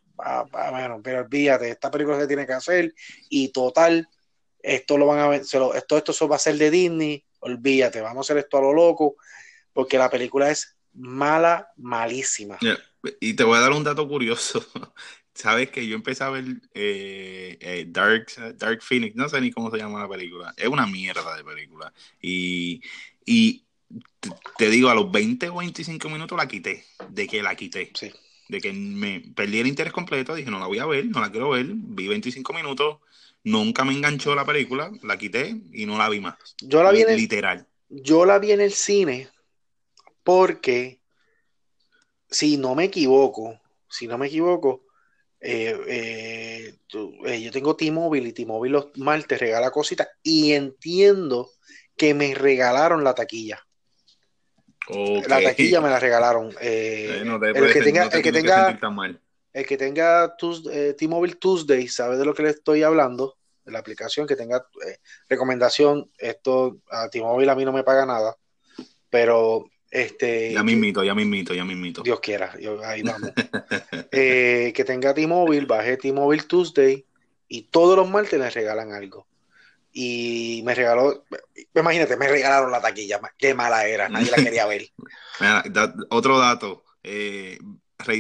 bueno, 0.50 1.00
pero 1.02 1.20
olvídate, 1.20 1.70
esta 1.70 1.90
película 1.90 2.18
se 2.18 2.26
tiene 2.26 2.46
que 2.46 2.52
hacer 2.52 2.94
y 3.28 3.48
total, 3.50 4.08
esto 4.60 4.98
lo 4.98 5.06
van 5.06 5.20
a 5.20 5.28
ver, 5.28 5.42
esto, 5.42 5.74
esto 5.74 6.28
va 6.28 6.36
a 6.36 6.40
ser 6.40 6.56
de 6.56 6.70
Disney, 6.70 7.24
olvídate, 7.40 8.00
vamos 8.00 8.18
a 8.18 8.32
hacer 8.32 8.44
esto 8.44 8.58
a 8.58 8.62
lo 8.62 8.72
loco, 8.72 9.16
porque 9.72 9.98
la 9.98 10.10
película 10.10 10.50
es 10.50 10.76
mala, 10.98 11.72
malísima. 11.76 12.58
Y 13.20 13.34
te 13.34 13.44
voy 13.44 13.56
a 13.56 13.60
dar 13.60 13.72
un 13.72 13.84
dato 13.84 14.06
curioso. 14.06 14.64
Sabes 15.34 15.70
que 15.70 15.86
yo 15.86 15.94
empecé 15.94 16.24
a 16.24 16.30
ver 16.30 16.44
eh, 16.74 17.56
eh, 17.60 17.84
Dark, 17.88 18.26
Dark 18.56 18.82
Phoenix, 18.82 19.14
no 19.14 19.28
sé 19.28 19.40
ni 19.40 19.52
cómo 19.52 19.70
se 19.70 19.78
llama 19.78 20.00
la 20.00 20.08
película. 20.08 20.52
Es 20.56 20.66
una 20.66 20.86
mierda 20.86 21.36
de 21.36 21.44
película. 21.44 21.92
Y, 22.20 22.82
te 24.56 24.68
digo, 24.68 24.88
a 24.88 24.96
los 24.96 25.12
20 25.12 25.48
o 25.50 25.56
25 25.56 26.08
minutos 26.08 26.36
la 26.36 26.48
quité. 26.48 26.84
De 27.08 27.28
que 27.28 27.42
la 27.42 27.54
quité. 27.54 27.92
Sí. 27.94 28.12
De 28.48 28.60
que 28.60 28.72
me 28.72 29.20
perdí 29.36 29.60
el 29.60 29.68
interés 29.68 29.92
completo. 29.92 30.34
Dije, 30.34 30.50
no 30.50 30.58
la 30.58 30.66
voy 30.66 30.80
a 30.80 30.86
ver, 30.86 31.06
no 31.06 31.20
la 31.20 31.30
quiero 31.30 31.50
ver. 31.50 31.66
Vi 31.70 32.08
25 32.08 32.52
minutos. 32.52 32.98
Nunca 33.44 33.84
me 33.84 33.92
enganchó 33.92 34.34
la 34.34 34.44
película. 34.44 34.90
La 35.04 35.16
quité 35.16 35.54
y 35.72 35.86
no 35.86 35.96
la 35.98 36.08
vi 36.08 36.18
más. 36.18 36.34
Yo 36.60 36.82
la 36.82 36.90
vi 36.90 37.02
en 37.02 37.10
el, 37.10 37.16
Literal. 37.16 37.64
Yo 37.88 38.24
la 38.24 38.40
vi 38.40 38.50
en 38.50 38.60
el 38.60 38.72
cine 38.72 39.28
porque, 40.28 41.00
si 42.28 42.58
no 42.58 42.74
me 42.74 42.84
equivoco, 42.84 43.58
si 43.88 44.06
no 44.06 44.18
me 44.18 44.26
equivoco, 44.26 44.84
eh, 45.40 45.74
eh, 45.86 46.74
eh, 47.24 47.40
yo 47.40 47.50
tengo 47.50 47.74
T-Mobile 47.74 48.28
y 48.28 48.32
T-Mobile 48.34 48.72
los 48.72 48.98
mal 48.98 49.26
te 49.26 49.38
regala 49.38 49.70
cositas 49.70 50.06
y 50.22 50.52
entiendo 50.52 51.48
que 51.96 52.12
me 52.12 52.34
regalaron 52.34 53.04
la 53.04 53.14
taquilla. 53.14 53.66
La 55.26 55.40
taquilla 55.42 55.80
me 55.80 55.88
la 55.88 55.98
regalaron. 55.98 56.54
El, 56.60 57.72
que 57.72 57.80
tenga, 57.80 58.02
el 58.02 58.22
que 58.22 58.30
tenga, 58.30 58.78
el 59.54 59.66
que 59.66 59.76
tenga 59.78 60.36
T-Mobile 60.36 61.36
Tuesday 61.36 61.88
sabe 61.88 62.18
de 62.18 62.26
lo 62.26 62.34
que 62.34 62.42
le 62.42 62.50
estoy 62.50 62.82
hablando. 62.82 63.38
De 63.64 63.72
la 63.72 63.78
aplicación 63.78 64.26
que 64.26 64.36
tenga 64.36 64.62
recomendación. 65.26 66.10
Esto 66.18 66.82
a 66.90 67.08
T-Mobile 67.08 67.50
a 67.50 67.54
mí 67.54 67.64
no 67.64 67.72
me 67.72 67.82
paga 67.82 68.04
nada. 68.04 68.36
Pero 69.08 69.64
este, 69.90 70.52
ya 70.52 70.62
mismito, 70.62 71.02
ya 71.02 71.14
mismito, 71.14 71.54
ya 71.54 71.64
mismito. 71.64 72.02
Dios 72.02 72.20
quiera, 72.20 72.52
ahí 72.84 73.02
vamos. 73.02 73.30
Eh, 74.10 74.72
que 74.74 74.84
tenga 74.84 75.14
T-Mobile, 75.14 75.66
baje 75.66 75.96
T-Mobile 75.96 76.42
Tuesday 76.44 77.04
y 77.48 77.62
todos 77.62 77.96
los 77.96 78.08
martes 78.08 78.38
le 78.38 78.50
regalan 78.50 78.92
algo. 78.92 79.26
Y 79.92 80.62
me 80.64 80.74
regaló, 80.74 81.24
imagínate, 81.74 82.16
me 82.16 82.28
regalaron 82.28 82.70
la 82.70 82.80
taquilla, 82.80 83.20
qué 83.36 83.54
mala 83.54 83.86
era, 83.86 84.08
nadie 84.08 84.30
la 84.30 84.36
quería 84.36 84.66
ver. 84.66 84.88
otro 86.10 86.38
dato, 86.38 86.84
eh, 87.02 87.58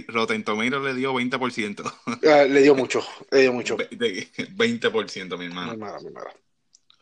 Rotten 0.08 0.44
Tomatoes 0.44 0.82
le 0.82 0.94
dio 0.94 1.12
20%. 1.14 1.92
Ah, 2.28 2.44
le 2.44 2.62
dio 2.62 2.74
mucho, 2.74 3.04
le 3.30 3.40
dio 3.42 3.52
mucho. 3.52 3.76
20%, 3.76 5.38
mi 5.38 5.46
hermano. 5.46 5.68
Muy 5.68 5.76
mala, 5.78 5.98
muy 6.00 6.12
mala. 6.12 6.32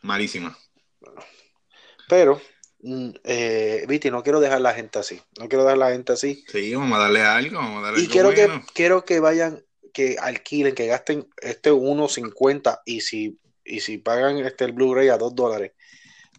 Malísima. 0.01 0.57
Pero 2.07 2.41
eh, 2.83 3.85
Viti, 3.87 4.11
no 4.11 4.23
quiero 4.23 4.39
dejar 4.39 4.61
la 4.61 4.73
gente 4.73 4.99
así. 4.99 5.21
No 5.39 5.47
quiero 5.47 5.63
dejar 5.63 5.77
la 5.77 5.91
gente 5.91 6.13
así. 6.13 6.43
Sí, 6.47 6.73
vamos 6.75 6.97
a 6.97 7.01
darle 7.01 7.21
algo. 7.21 7.57
Vamos 7.57 7.79
a 7.79 7.87
darle 7.87 8.01
y 8.03 8.07
quiero 8.07 8.31
que, 8.31 8.49
quiero 8.73 9.05
que 9.05 9.19
vayan, 9.19 9.63
que 9.93 10.17
alquilen, 10.19 10.75
que 10.75 10.87
gasten 10.87 11.27
este 11.41 11.71
1.50 11.71 12.81
y 12.85 13.01
si, 13.01 13.39
y 13.63 13.79
si 13.79 13.97
pagan 13.97 14.37
este 14.39 14.65
el 14.65 14.73
Blu-ray 14.73 15.09
a 15.09 15.17
2 15.17 15.35
dólares 15.35 15.71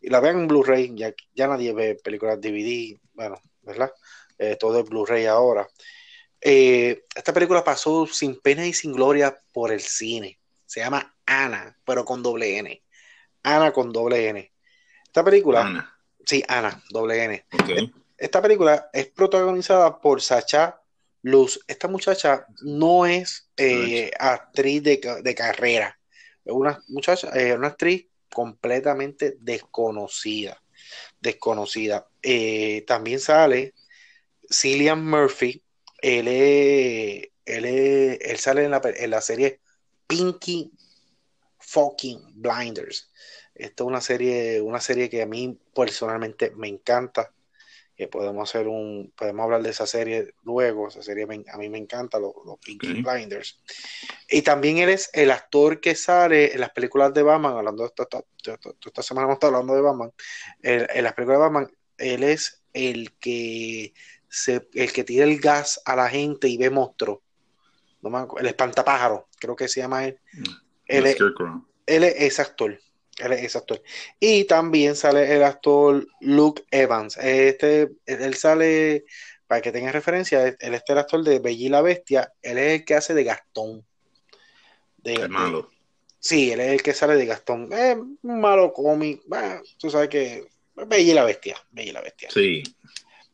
y 0.00 0.10
la 0.10 0.20
vean 0.20 0.40
en 0.40 0.48
Blu-ray, 0.48 0.92
ya, 0.94 1.12
ya 1.34 1.48
nadie 1.48 1.72
ve 1.72 1.96
películas 1.96 2.40
DVD, 2.40 2.98
bueno, 3.14 3.40
¿verdad? 3.62 3.90
Eh, 4.38 4.56
todo 4.58 4.80
es 4.80 4.88
Blu-ray 4.88 5.26
ahora. 5.26 5.66
Eh, 6.40 7.04
esta 7.14 7.32
película 7.32 7.64
pasó 7.64 8.06
sin 8.06 8.40
pena 8.40 8.66
y 8.66 8.72
sin 8.72 8.92
gloria 8.92 9.36
por 9.52 9.72
el 9.72 9.80
cine. 9.80 10.38
Se 10.66 10.80
llama 10.80 11.16
Ana, 11.26 11.76
pero 11.84 12.04
con 12.04 12.22
doble 12.22 12.58
N. 12.58 12.82
Ana 13.42 13.72
con 13.72 13.92
doble 13.92 14.28
N. 14.28 14.52
Esta 15.04 15.24
película. 15.24 15.97
Sí, 16.28 16.44
Ana, 16.46 16.84
doble 16.90 17.24
N. 17.24 17.42
Esta 18.18 18.42
película 18.42 18.90
es 18.92 19.06
protagonizada 19.06 19.98
por 19.98 20.20
Sacha 20.20 20.78
Luz. 21.22 21.58
Esta 21.66 21.88
muchacha 21.88 22.44
no 22.60 23.06
es 23.06 23.48
eh, 23.56 24.10
actriz 24.18 24.82
de, 24.82 25.34
carrera. 25.34 25.98
Es 26.44 26.52
una 26.52 26.84
muchacha, 26.88 27.30
eh, 27.30 27.54
una 27.54 27.68
actriz 27.68 28.08
completamente 28.30 29.38
desconocida. 29.40 30.62
Desconocida. 31.18 32.06
Eh, 32.20 32.84
también 32.86 33.20
sale 33.20 33.72
Cillian 34.52 35.02
Murphy. 35.08 35.64
Él, 36.02 36.28
él, 36.28 37.64
él 38.20 38.38
sale 38.38 38.64
en 38.64 38.72
la, 38.72 38.82
en 38.84 39.10
la 39.10 39.22
serie 39.22 39.62
Pinky 40.06 40.70
Fucking 41.58 42.20
Blinders. 42.34 43.10
Esta 43.58 43.82
es 43.82 43.86
una 43.86 44.00
serie, 44.00 44.60
una 44.60 44.80
serie 44.80 45.10
que 45.10 45.22
a 45.22 45.26
mí 45.26 45.58
personalmente 45.74 46.52
me 46.56 46.68
encanta. 46.68 47.32
Que 47.96 48.06
podemos 48.06 48.48
hacer 48.48 48.68
un, 48.68 49.12
podemos 49.16 49.42
hablar 49.42 49.60
de 49.60 49.70
esa 49.70 49.84
serie 49.84 50.32
luego. 50.44 50.86
Esa 50.86 51.02
serie 51.02 51.24
a 51.24 51.56
mí 51.58 51.68
me 51.68 51.78
encanta, 51.78 52.20
los, 52.20 52.32
Pinky 52.64 53.02
Blinders. 53.02 53.60
Y 54.30 54.42
también 54.42 54.78
él 54.78 54.90
es 54.90 55.10
el 55.12 55.32
actor 55.32 55.80
que 55.80 55.96
sale 55.96 56.54
en 56.54 56.60
las 56.60 56.70
películas 56.70 57.12
de 57.12 57.24
Batman, 57.24 57.56
hablando 57.56 57.82
de 57.82 57.88
esta, 57.88 58.24
esta, 58.86 59.02
semana 59.02 59.24
hemos 59.24 59.34
estado 59.34 59.56
hablando 59.56 59.74
de 59.74 59.80
Batman. 59.80 60.12
en 60.62 61.02
las 61.02 61.12
películas 61.14 61.38
de 61.38 61.42
Batman, 61.42 61.70
él 61.98 62.22
es 62.22 62.62
el 62.72 63.12
que 63.18 63.92
se, 64.28 64.68
el 64.74 64.92
que 64.92 65.04
tira 65.04 65.24
el 65.24 65.40
gas 65.40 65.80
a 65.84 65.96
la 65.96 66.08
gente 66.08 66.48
y 66.48 66.56
ve 66.56 66.70
monstruos. 66.70 67.18
el 68.38 68.46
espantapájaro, 68.46 69.28
creo 69.38 69.56
que 69.56 69.68
se 69.68 69.80
llama 69.80 70.04
él. 70.06 70.18
Mm. 70.32 70.42
Él, 70.86 71.06
es, 71.06 71.18
él 71.86 72.04
es 72.04 72.14
ese 72.16 72.42
actor. 72.42 72.78
Él 73.18 73.32
es 73.32 73.56
actor. 73.56 73.82
Y 74.20 74.44
también 74.44 74.96
sale 74.96 75.34
el 75.34 75.42
actor 75.42 76.06
Luke 76.20 76.62
Evans. 76.70 77.16
Este, 77.16 77.90
él 78.06 78.34
sale, 78.34 79.04
para 79.46 79.60
que 79.60 79.72
tengan 79.72 79.92
referencia, 79.92 80.46
él 80.46 80.74
es 80.74 80.82
el 80.86 80.98
actor 80.98 81.24
de 81.24 81.38
Bella 81.38 81.66
y 81.66 81.68
la 81.68 81.82
Bestia. 81.82 82.32
Él 82.42 82.58
es 82.58 82.80
el 82.80 82.84
que 82.84 82.94
hace 82.94 83.14
de 83.14 83.24
Gastón. 83.24 83.84
De, 84.98 85.14
el 85.14 85.28
malo. 85.28 85.70
sí, 86.18 86.52
él 86.52 86.60
es 86.60 86.72
el 86.72 86.82
que 86.82 86.94
sale 86.94 87.16
de 87.16 87.26
Gastón. 87.26 87.72
Es 87.72 87.96
un 87.96 88.40
malo 88.40 88.72
cómic. 88.72 89.22
tú 89.78 89.90
sabes 89.90 90.08
que. 90.08 90.46
Bella 90.74 91.12
y 91.12 91.14
la 91.14 91.24
Bestia. 91.24 91.56
Bella 91.70 91.90
y 91.90 91.92
la 91.92 92.02
Bestia. 92.02 92.30
Sí. 92.30 92.62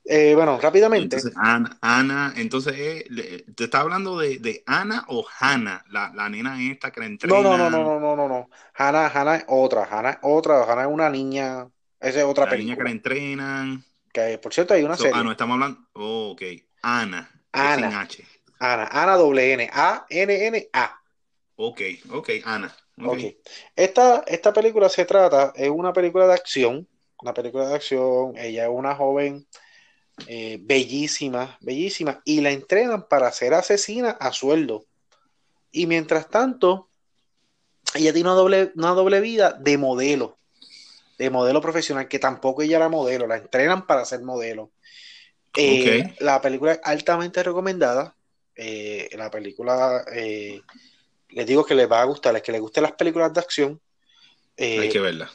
Eh, 0.07 0.35
bueno, 0.35 0.59
rápidamente. 0.61 1.17
Entonces, 1.17 1.33
Ana, 1.81 2.35
entonces, 2.37 2.75
eh, 2.77 3.45
¿te 3.57 3.65
está 3.65 3.81
hablando 3.81 4.19
de, 4.19 4.63
Ana 4.67 5.05
o 5.09 5.25
Hannah? 5.41 5.85
La, 5.89 6.13
la, 6.15 6.29
nena 6.29 6.63
esta 6.63 6.91
que 6.91 7.01
la 7.01 7.07
entrena. 7.07 7.35
No, 7.35 7.43
no, 7.43 7.57
no, 7.57 7.71
no, 7.71 7.99
no, 7.99 8.17
no, 8.17 8.29
no. 8.29 8.51
Hannah, 8.75 9.09
Hannah 9.09 9.37
es 9.37 9.45
otra. 9.49 9.89
Hannah 9.91 10.11
es 10.11 10.19
otra. 10.23 10.65
Hannah 10.65 10.83
es 10.83 10.89
una 10.89 11.09
niña. 11.09 11.69
Esa 11.99 12.19
es 12.19 12.25
otra 12.25 12.45
la 12.45 12.57
niña 12.57 12.77
que 12.77 12.83
la 12.83 12.91
entrenan. 12.91 13.85
Que, 14.13 14.39
por 14.39 14.53
cierto, 14.53 14.75
hay 14.75 14.85
una 14.85 14.97
serie. 14.97 15.13
Ah, 15.15 15.25
no, 15.25 15.31
estamos 15.31 15.55
hablando. 15.55 15.81
Oh, 15.95 16.33
ok. 16.33 16.43
Ana. 16.83 17.31
Ana. 17.53 18.01
H. 18.03 18.25
Ana. 18.59 18.89
Ana 18.93 19.17
doble 19.17 19.55
N. 19.55 19.71
A-N-N-A. 19.73 21.01
Ok, 21.57 21.81
ok, 22.11 22.31
Ana. 22.45 22.75
Okay. 23.03 23.41
Esta, 23.75 24.23
esta 24.27 24.53
película 24.53 24.89
se 24.89 25.05
trata, 25.05 25.53
es 25.57 25.71
una 25.71 25.93
película 25.93 26.27
de 26.27 26.35
acción. 26.35 26.87
Una 27.23 27.33
película 27.33 27.69
de 27.69 27.75
acción. 27.75 28.37
Ella 28.37 28.65
es 28.65 28.71
una 28.71 28.95
joven 28.95 29.47
eh, 30.27 30.59
bellísima, 30.61 31.59
bellísima, 31.61 32.23
y 32.25 32.41
la 32.41 32.51
entrenan 32.51 33.09
para 33.09 33.31
ser 33.33 33.55
asesina 33.55 34.11
a 34.11 34.33
sueldo. 34.33 34.87
Y 35.73 35.87
mientras 35.87 36.29
tanto, 36.29 36.89
ella 37.95 38.13
tiene 38.13 38.29
una 38.29 38.37
doble, 38.37 38.73
una 38.77 38.91
doble 38.91 39.21
vida 39.21 39.53
de 39.53 39.77
modelo, 39.77 40.39
de 41.19 41.31
modelo 41.31 41.61
profesional, 41.61 42.09
que 42.09 42.19
tampoco 42.19 42.63
ella 42.63 42.77
era 42.77 42.89
modelo, 42.89 43.27
la 43.27 43.37
entrenan 43.37 43.87
para 43.87 44.05
ser 44.05 44.23
modelo. 44.23 44.71
Eh, 45.57 46.15
la 46.21 46.41
película 46.41 46.73
es 46.73 46.81
altamente 46.83 47.43
recomendada. 47.43 48.17
Eh, 48.57 49.09
la 49.13 49.31
película, 49.31 50.05
les 50.11 51.47
digo 51.47 51.65
que 51.65 51.75
les 51.75 51.91
va 51.91 52.03
a 52.03 52.07
gustar, 52.07 52.35
es 52.37 52.43
que 52.43 52.53
les 52.53 52.61
gusten 52.61 52.85
las 52.85 52.93
películas 52.93 53.33
de 53.33 53.41
acción. 53.41 53.81
Hay 54.57 54.89
que 54.89 55.01
verla 55.01 55.31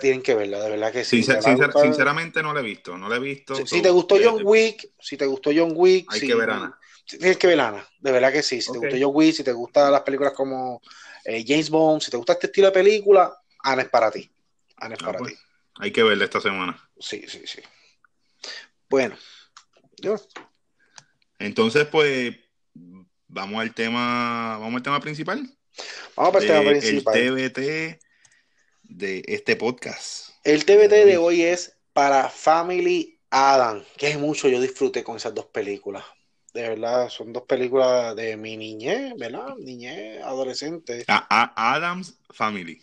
tienen 0.00 0.22
que 0.22 0.34
verla, 0.34 0.62
de 0.62 0.70
verdad 0.70 0.92
que 0.92 1.04
sí. 1.04 1.22
sinceramente 1.22 2.42
no 2.42 2.52
la 2.52 2.60
he 2.60 2.62
visto, 2.62 2.96
no 2.96 3.08
la 3.08 3.16
he 3.16 3.20
visto. 3.20 3.66
Si, 3.66 3.80
te 3.80 3.90
gustó 3.90 4.16
John 4.22 4.42
Wick, 4.44 4.90
si 4.98 5.16
te 5.16 5.26
gustó 5.26 5.50
John 5.54 5.72
Wick, 5.74 6.12
hay 6.12 6.20
que 6.20 6.34
ver 6.34 6.50
Ana. 6.50 6.78
Tienes 7.06 7.38
que 7.38 7.46
ver 7.46 7.60
Ana, 7.60 7.86
de 7.98 8.12
verdad 8.12 8.32
que 8.32 8.42
sí. 8.42 8.60
Si 8.60 8.70
te 8.72 8.78
gustó 8.78 8.96
John 9.00 9.12
Wick, 9.14 9.34
si 9.34 9.44
te 9.44 9.52
gustan 9.52 9.90
las 9.90 10.02
películas 10.02 10.32
como 10.32 10.82
eh, 11.24 11.44
James 11.46 11.70
Bond, 11.70 12.02
si 12.02 12.10
te 12.10 12.16
gusta 12.16 12.34
este 12.34 12.46
estilo 12.46 12.68
de 12.68 12.72
película, 12.72 13.34
Ana 13.62 13.82
es 13.82 13.88
para 13.88 14.10
ti. 14.10 14.30
Ana 14.76 14.94
es 14.94 15.02
ah, 15.02 15.06
para 15.06 15.18
pues, 15.18 15.32
ti. 15.32 15.38
Hay 15.78 15.90
que 15.90 16.02
verla 16.02 16.24
esta 16.24 16.40
semana. 16.40 16.90
Sí, 16.98 17.24
sí, 17.26 17.42
sí. 17.46 17.60
Bueno, 18.88 19.16
Entonces, 21.38 21.86
pues, 21.86 22.36
vamos 23.26 23.60
al 23.60 23.72
tema, 23.72 24.58
vamos 24.58 24.76
al 24.76 24.82
tema 24.82 25.00
principal. 25.00 25.48
Vamos 26.16 26.32
para 26.32 26.44
el 26.44 26.50
tema 26.50 26.70
principal. 26.70 27.16
El 27.16 27.52
TBT 27.52 28.09
de 28.90 29.22
este 29.26 29.56
podcast. 29.56 30.30
El 30.44 30.64
TBT 30.64 31.06
de 31.06 31.16
hoy 31.16 31.42
es 31.42 31.76
para 31.92 32.28
Family 32.28 33.18
Adam, 33.30 33.82
que 33.96 34.10
es 34.10 34.18
mucho 34.18 34.48
yo 34.48 34.60
disfruté 34.60 35.04
con 35.04 35.16
esas 35.16 35.34
dos 35.34 35.46
películas. 35.46 36.04
De 36.52 36.62
verdad, 36.62 37.08
son 37.08 37.32
dos 37.32 37.44
películas 37.44 38.16
de 38.16 38.36
mi 38.36 38.56
niñez, 38.56 39.14
¿verdad? 39.16 39.54
Niñez, 39.56 40.20
adolescente. 40.22 41.04
Adams 41.06 42.18
Family. 42.30 42.80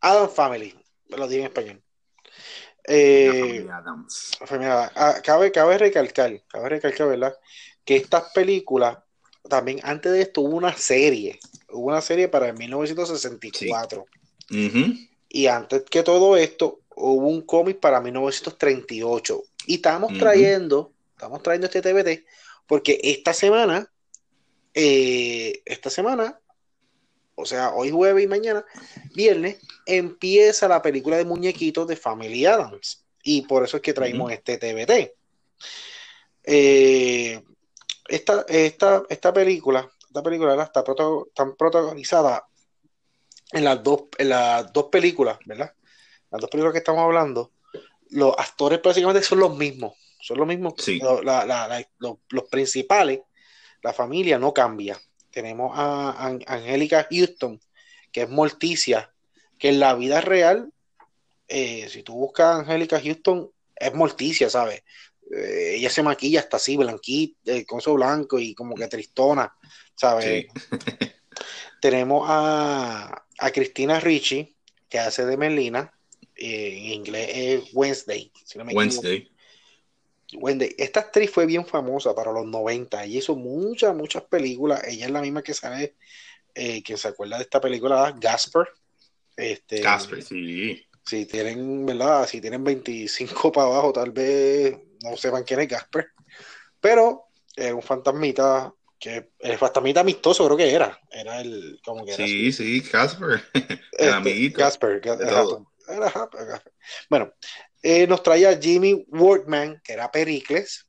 Adam 0.00 0.30
Family, 0.30 0.74
lo 1.08 1.26
digo 1.26 1.40
en 1.40 1.48
español. 1.48 1.82
Eh, 2.84 3.66
Adams. 3.70 4.38
Ah, 4.94 5.20
cabe, 5.24 5.50
cabe 5.50 5.76
recalcar, 5.76 6.40
cabe 6.46 6.68
recalcar, 6.68 7.08
¿verdad? 7.08 7.34
Que 7.84 7.96
estas 7.96 8.32
películas, 8.32 8.98
también 9.48 9.80
antes 9.82 10.12
de 10.12 10.22
esto 10.22 10.42
hubo 10.42 10.56
una 10.56 10.76
serie, 10.76 11.40
hubo 11.70 11.88
una 11.88 12.00
serie 12.00 12.28
para 12.28 12.48
el 12.48 12.54
1964. 12.54 14.06
Sí. 14.48 15.08
Y 15.28 15.46
antes 15.46 15.82
que 15.82 16.02
todo 16.02 16.36
esto, 16.36 16.80
hubo 16.94 17.28
un 17.28 17.42
cómic 17.42 17.78
para 17.78 18.00
1938. 18.00 19.42
Y 19.66 19.74
estamos 19.76 20.16
trayendo, 20.18 20.92
estamos 21.14 21.42
trayendo 21.42 21.66
este 21.66 21.82
TBT, 21.82 22.24
porque 22.66 22.98
esta 23.02 23.32
semana, 23.32 23.90
eh, 24.74 25.62
esta 25.64 25.90
semana, 25.90 26.40
o 27.34 27.44
sea, 27.44 27.72
hoy 27.74 27.90
jueves 27.90 28.24
y 28.24 28.26
mañana, 28.26 28.64
viernes, 29.14 29.58
empieza 29.86 30.66
la 30.68 30.82
película 30.82 31.16
de 31.16 31.24
muñequitos 31.24 31.86
de 31.86 31.96
Family 31.96 32.46
Adams. 32.46 33.04
Y 33.22 33.42
por 33.42 33.64
eso 33.64 33.76
es 33.76 33.82
que 33.82 33.92
traímos 33.92 34.32
este 34.32 34.58
TBT. 34.58 35.12
Eh, 36.44 37.42
esta, 38.08 38.44
esta, 38.48 39.32
película, 39.32 39.88
esta 40.06 40.22
película 40.22 40.62
está 40.62 40.82
protagonizada 40.82 42.48
en 43.52 43.64
las 43.64 43.82
dos, 43.82 44.04
en 44.18 44.28
las 44.30 44.72
dos 44.72 44.86
películas, 44.86 45.38
¿verdad? 45.46 45.72
Las 46.30 46.40
dos 46.40 46.50
películas 46.50 46.72
que 46.72 46.78
estamos 46.78 47.02
hablando, 47.02 47.52
los 48.10 48.34
actores 48.38 48.78
prácticamente 48.80 49.22
son 49.22 49.40
los 49.40 49.56
mismos. 49.56 49.94
son 50.20 50.38
lo 50.38 50.46
mismo. 50.46 50.74
los, 51.98 52.44
principales, 52.50 53.20
la 53.82 53.92
familia 53.92 54.38
no 54.38 54.52
cambia. 54.52 55.00
Tenemos 55.30 55.72
a, 55.74 56.26
Angélica 56.46 57.06
Houston, 57.10 57.60
que 58.12 58.22
es 58.22 58.30
Morticia, 58.30 59.12
que 59.58 59.68
en 59.70 59.80
la 59.80 59.94
vida 59.94 60.20
real, 60.20 60.72
eh, 61.46 61.88
si 61.88 62.02
tú 62.02 62.14
buscas 62.14 62.46
a 62.46 62.58
Angélica 62.60 63.00
Houston, 63.00 63.50
es 63.74 63.94
Morticia, 63.94 64.50
¿sabes? 64.50 64.82
Eh, 65.30 65.74
ella 65.76 65.90
se 65.90 66.02
maquilla 66.02 66.40
hasta 66.40 66.56
así, 66.56 66.76
blanquita, 66.76 67.52
con 67.66 67.80
su 67.80 67.94
blanco 67.94 68.38
y 68.38 68.54
como 68.54 68.74
que 68.74 68.88
tristona, 68.88 69.54
¿sabes? 69.94 70.46
Tenemos 71.80 72.26
a, 72.28 73.24
a 73.38 73.50
Cristina 73.50 74.00
Ricci, 74.00 74.56
que 74.88 74.98
hace 74.98 75.24
de 75.24 75.36
Melina, 75.36 75.92
eh, 76.34 76.68
en 76.68 76.92
inglés 76.92 77.30
es 77.32 77.70
Wednesday, 77.72 78.30
si 78.44 78.58
no 78.58 78.64
me 78.64 78.74
Wednesday. 78.74 79.30
Wednesday. 80.34 80.74
Esta 80.78 81.00
actriz 81.00 81.30
fue 81.30 81.46
bien 81.46 81.66
famosa 81.66 82.14
para 82.14 82.32
los 82.32 82.46
90. 82.46 83.04
Ella 83.04 83.18
hizo 83.18 83.34
muchas, 83.34 83.94
muchas 83.94 84.24
películas. 84.24 84.82
Ella 84.86 85.06
es 85.06 85.10
la 85.10 85.22
misma 85.22 85.42
que 85.42 85.54
sabe, 85.54 85.96
eh, 86.54 86.82
que 86.82 86.96
se 86.96 87.08
acuerda 87.08 87.36
de 87.36 87.44
esta 87.44 87.60
película, 87.60 88.14
Gasper. 88.18 88.68
Este, 89.36 89.80
Gasper, 89.80 90.22
sí. 90.22 90.84
Si 91.04 91.24
tienen, 91.26 91.86
¿verdad? 91.86 92.26
Si 92.28 92.40
tienen 92.40 92.62
25 92.62 93.50
para 93.52 93.68
abajo, 93.68 93.92
tal 93.92 94.12
vez 94.12 94.78
no 95.02 95.16
sepan 95.16 95.44
quién 95.44 95.60
es 95.60 95.68
Gasper. 95.68 96.08
Pero 96.80 97.24
es 97.56 97.72
un 97.72 97.82
fantasmita 97.82 98.72
que 98.98 99.30
el 99.38 99.58
fantasmita 99.58 100.00
amistoso 100.00 100.44
creo 100.46 100.56
que 100.56 100.72
era. 100.72 101.00
Era 101.10 101.40
el, 101.40 101.80
como 101.84 102.04
que 102.04 102.14
Sí, 102.14 102.52
sí, 102.52 102.82
Casper. 102.82 103.42
el 103.92 104.26
este, 104.26 104.52
Casper, 104.52 105.00
Bueno, 107.08 107.32
eh, 107.82 108.06
nos 108.06 108.22
traía 108.22 108.58
Jimmy 108.58 109.04
Workman, 109.08 109.80
que 109.84 109.92
era 109.92 110.10
Pericles, 110.10 110.86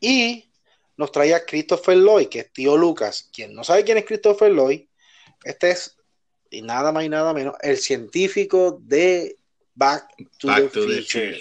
y 0.00 0.52
nos 0.96 1.12
traía 1.12 1.44
Christopher 1.44 1.96
Lloyd, 1.96 2.28
que 2.28 2.40
es 2.40 2.52
tío 2.52 2.76
Lucas. 2.76 3.30
Quien 3.32 3.54
no 3.54 3.64
sabe 3.64 3.84
quién 3.84 3.98
es 3.98 4.04
Christopher 4.04 4.52
Lloyd, 4.52 4.86
este 5.44 5.70
es, 5.70 5.96
y 6.50 6.62
nada 6.62 6.92
más 6.92 7.04
y 7.04 7.08
nada 7.08 7.32
menos, 7.32 7.54
el 7.60 7.78
científico 7.78 8.78
de 8.82 9.38
Back 9.76 10.14
to, 10.38 10.48
the, 10.54 10.68
future. 10.68 11.36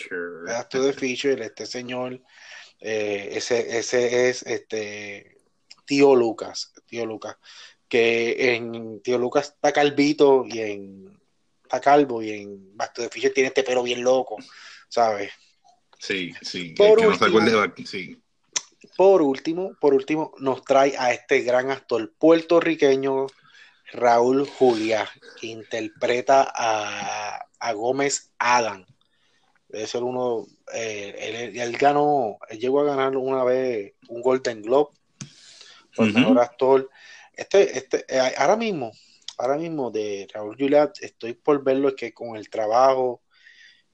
Back 0.47 0.69
to 0.69 0.81
the 0.81 0.93
Future, 0.93 1.45
este 1.45 1.67
señor, 1.67 2.19
eh, 2.79 3.29
ese, 3.31 3.77
ese 3.77 4.29
es 4.29 4.41
este 4.43 5.32
tío 5.85 6.15
Lucas, 6.15 6.73
tío 6.85 7.05
Lucas, 7.05 7.37
que 7.87 8.55
en 8.55 9.01
tío 9.01 9.17
Lucas 9.17 9.53
está 9.55 9.71
calvito 9.71 10.45
y 10.47 10.59
en 10.59 11.19
está 11.63 11.81
calvo 11.81 12.21
y 12.21 12.31
en 12.31 12.77
Back 12.77 12.93
the 12.93 13.09
Future 13.09 13.31
tiene 13.31 13.47
este 13.47 13.63
pelo 13.63 13.83
bien 13.83 14.03
loco, 14.03 14.37
¿sabes? 14.89 15.31
Sí, 15.97 16.33
sí, 16.41 16.75
por 16.77 16.99
último, 16.99 17.39
sí. 17.85 18.21
Por 18.97 19.21
último, 19.21 19.75
por 19.79 19.93
último, 19.93 20.33
nos 20.39 20.63
trae 20.63 20.95
a 20.97 21.13
este 21.13 21.41
gran 21.41 21.71
actor 21.71 22.13
puertorriqueño, 22.19 23.27
Raúl 23.93 24.47
Julia, 24.47 25.09
que 25.39 25.47
interpreta 25.47 26.51
a, 26.53 27.47
a 27.59 27.73
Gómez 27.73 28.31
Adam. 28.37 28.85
Debe 29.69 29.87
ser 29.87 30.03
uno, 30.03 30.45
eh, 30.73 31.51
él, 31.55 31.77
ganó, 31.77 32.37
él 32.49 32.59
llegó 32.59 32.81
a 32.81 32.85
ganar 32.85 33.17
una 33.17 33.43
vez 33.43 33.93
un 34.09 34.21
Golden 34.21 34.61
Globe 34.61 34.91
por 35.95 36.11
mejor 36.11 36.39
actor. 36.39 36.89
Este, 37.33 37.77
este, 37.77 38.05
eh, 38.07 38.33
ahora 38.37 38.55
mismo, 38.55 38.91
ahora 39.37 39.57
mismo 39.57 39.91
de 39.91 40.27
Raúl 40.33 40.55
Juliat 40.57 41.01
estoy 41.01 41.33
por 41.33 41.63
verlo, 41.63 41.89
es 41.89 41.95
que 41.95 42.13
con 42.13 42.35
el 42.35 42.49
trabajo 42.49 43.21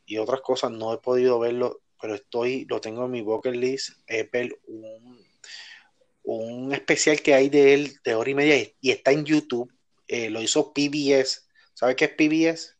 y 0.06 0.18
otras 0.18 0.42
cosas 0.42 0.72
no 0.72 0.94
he 0.94 0.98
podido 0.98 1.40
verlo, 1.40 1.82
pero 2.02 2.16
estoy, 2.16 2.66
lo 2.66 2.82
tengo 2.82 3.06
en 3.06 3.12
mi 3.12 3.22
bucket 3.22 3.56
list, 3.56 3.92
es 4.08 4.28
un, 4.68 5.26
un 6.24 6.74
especial 6.74 7.22
que 7.22 7.34
hay 7.34 7.50
de 7.50 7.74
él 7.74 8.00
de 8.04 8.16
hora 8.16 8.30
y 8.30 8.36
media 8.36 8.58
y, 8.82 8.92
está 8.92 9.12
en 9.12 9.26
YouTube, 9.26 9.72
eh, 10.08 10.30
lo 10.30 10.42
hizo 10.42 10.74
PBS, 10.74 11.48
¿sabe 11.74 11.96
qué 11.96 12.06
es 12.06 12.12
PBS? 12.12 12.76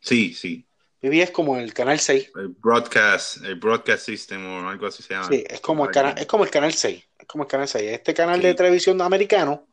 Sí, 0.00 0.34
sí. 0.34 0.66
PBS 1.00 1.30
como 1.30 1.56
el 1.56 1.72
canal 1.72 2.00
6. 2.00 2.32
El 2.34 2.48
broadcast, 2.48 3.44
el 3.44 3.54
broadcast 3.54 4.04
system 4.04 4.44
o 4.44 4.68
algo 4.68 4.86
así 4.88 5.02
se 5.02 5.14
llama. 5.14 5.28
Sí, 5.28 5.44
es 5.48 5.60
como 5.60 5.84
el 5.84 5.92
canal, 5.92 6.18
es 6.18 6.26
como 6.26 6.42
el 6.42 6.50
canal 6.50 6.74
6 6.74 7.07
canal 7.46 7.68
6, 7.68 7.92
este 7.92 8.14
canal 8.14 8.40
de 8.40 8.54
televisión 8.54 9.00
americano 9.00 9.68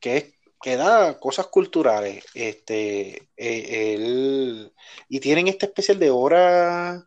que 0.00 0.16
es 0.16 0.34
que 0.64 0.76
da 0.76 1.18
cosas 1.18 1.48
culturales, 1.48 2.24
este, 2.32 3.28
eh, 3.36 4.70
y 5.10 5.20
tienen 5.20 5.48
este 5.48 5.66
especial 5.66 5.98
de 5.98 6.08
hora, 6.08 7.06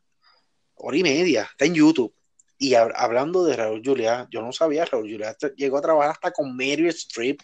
hora 0.75 0.97
y 0.97 1.01
media, 1.01 1.49
está 1.51 1.65
en 1.65 1.73
YouTube. 1.73 2.13
Y 2.59 2.75
hablando 2.75 3.43
de 3.45 3.55
Raúl 3.55 3.81
Juliá, 3.83 4.27
yo 4.29 4.43
no 4.43 4.51
sabía, 4.51 4.85
Raúl 4.85 5.11
Juliá 5.11 5.35
llegó 5.55 5.79
a 5.79 5.81
trabajar 5.81 6.11
hasta 6.11 6.31
con 6.31 6.55
Meryl 6.55 6.89
Streep, 6.89 7.39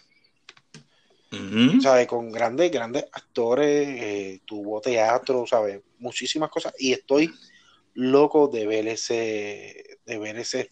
¿sabes? 1.82 2.06
Con 2.06 2.30
grandes, 2.30 2.70
grandes 2.70 3.06
actores, 3.10 3.88
eh, 3.88 4.40
tuvo 4.44 4.80
teatro, 4.80 5.44
¿sabes? 5.48 5.80
Muchísimas 5.98 6.48
cosas. 6.48 6.74
Y 6.78 6.92
estoy 6.92 7.32
loco 7.94 8.48
de 8.48 8.66
ver 8.66 8.88
ese, 8.88 9.98
de 10.04 10.18
ver 10.18 10.36
ese, 10.36 10.70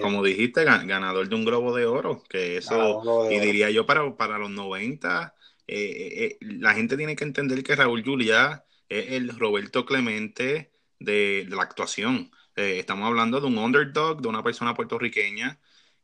como 0.00 0.22
dijiste, 0.22 0.64
ganador 0.64 1.28
de 1.28 1.34
un 1.34 1.44
globo 1.44 1.74
de 1.74 1.86
oro, 1.86 2.22
que 2.28 2.56
eso, 2.56 3.28
y 3.30 3.38
diría 3.38 3.70
yo 3.70 3.86
para, 3.86 4.16
para 4.16 4.38
los 4.38 4.50
90, 4.50 5.34
eh, 5.66 5.76
eh, 5.76 6.24
eh, 6.24 6.38
la 6.40 6.74
gente 6.74 6.96
tiene 6.96 7.16
que 7.16 7.24
entender 7.24 7.62
que 7.62 7.76
Raúl 7.76 8.04
Juliá 8.04 8.64
es 8.88 9.12
el 9.12 9.30
Roberto 9.38 9.86
Clemente 9.86 10.70
de, 10.98 11.46
la 11.48 11.62
actuación. 11.62 12.30
estamos 12.56 13.06
hablando 13.06 13.40
de 13.40 13.46
un 13.46 13.58
underdog, 13.58 14.20
de 14.20 14.28
una 14.28 14.42
persona 14.42 14.74
puertorriqueña 14.74 15.58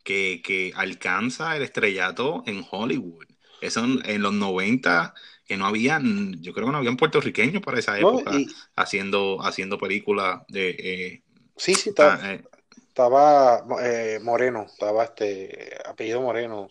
que, 0.05 0.43
que 0.43 0.73
alcanza 0.75 1.57
el 1.57 1.63
estrellato 1.63 2.43
en 2.47 2.65
Hollywood. 2.71 3.27
Eso 3.61 3.85
en, 3.85 4.23
los 4.23 4.33
90 4.33 5.15
que 5.51 5.57
no 5.57 5.67
habían, 5.67 6.41
yo 6.41 6.53
creo 6.53 6.67
que 6.67 6.71
no 6.71 6.79
habían 6.79 6.97
puertorriqueños 6.97 7.61
para 7.61 7.81
esa 7.81 7.99
época 7.99 8.31
haciendo, 8.77 9.43
haciendo 9.43 9.79
películas 9.79 10.43
de, 10.47 11.25
Sí, 11.57 11.75
sí, 11.75 11.89
estaba, 11.89 12.21
ah, 12.23 12.35
eh. 12.35 12.45
estaba 12.87 13.65
eh, 13.83 14.21
Moreno, 14.23 14.67
estaba 14.73 15.03
este 15.03 15.77
apellido 15.85 16.23
Moreno. 16.23 16.69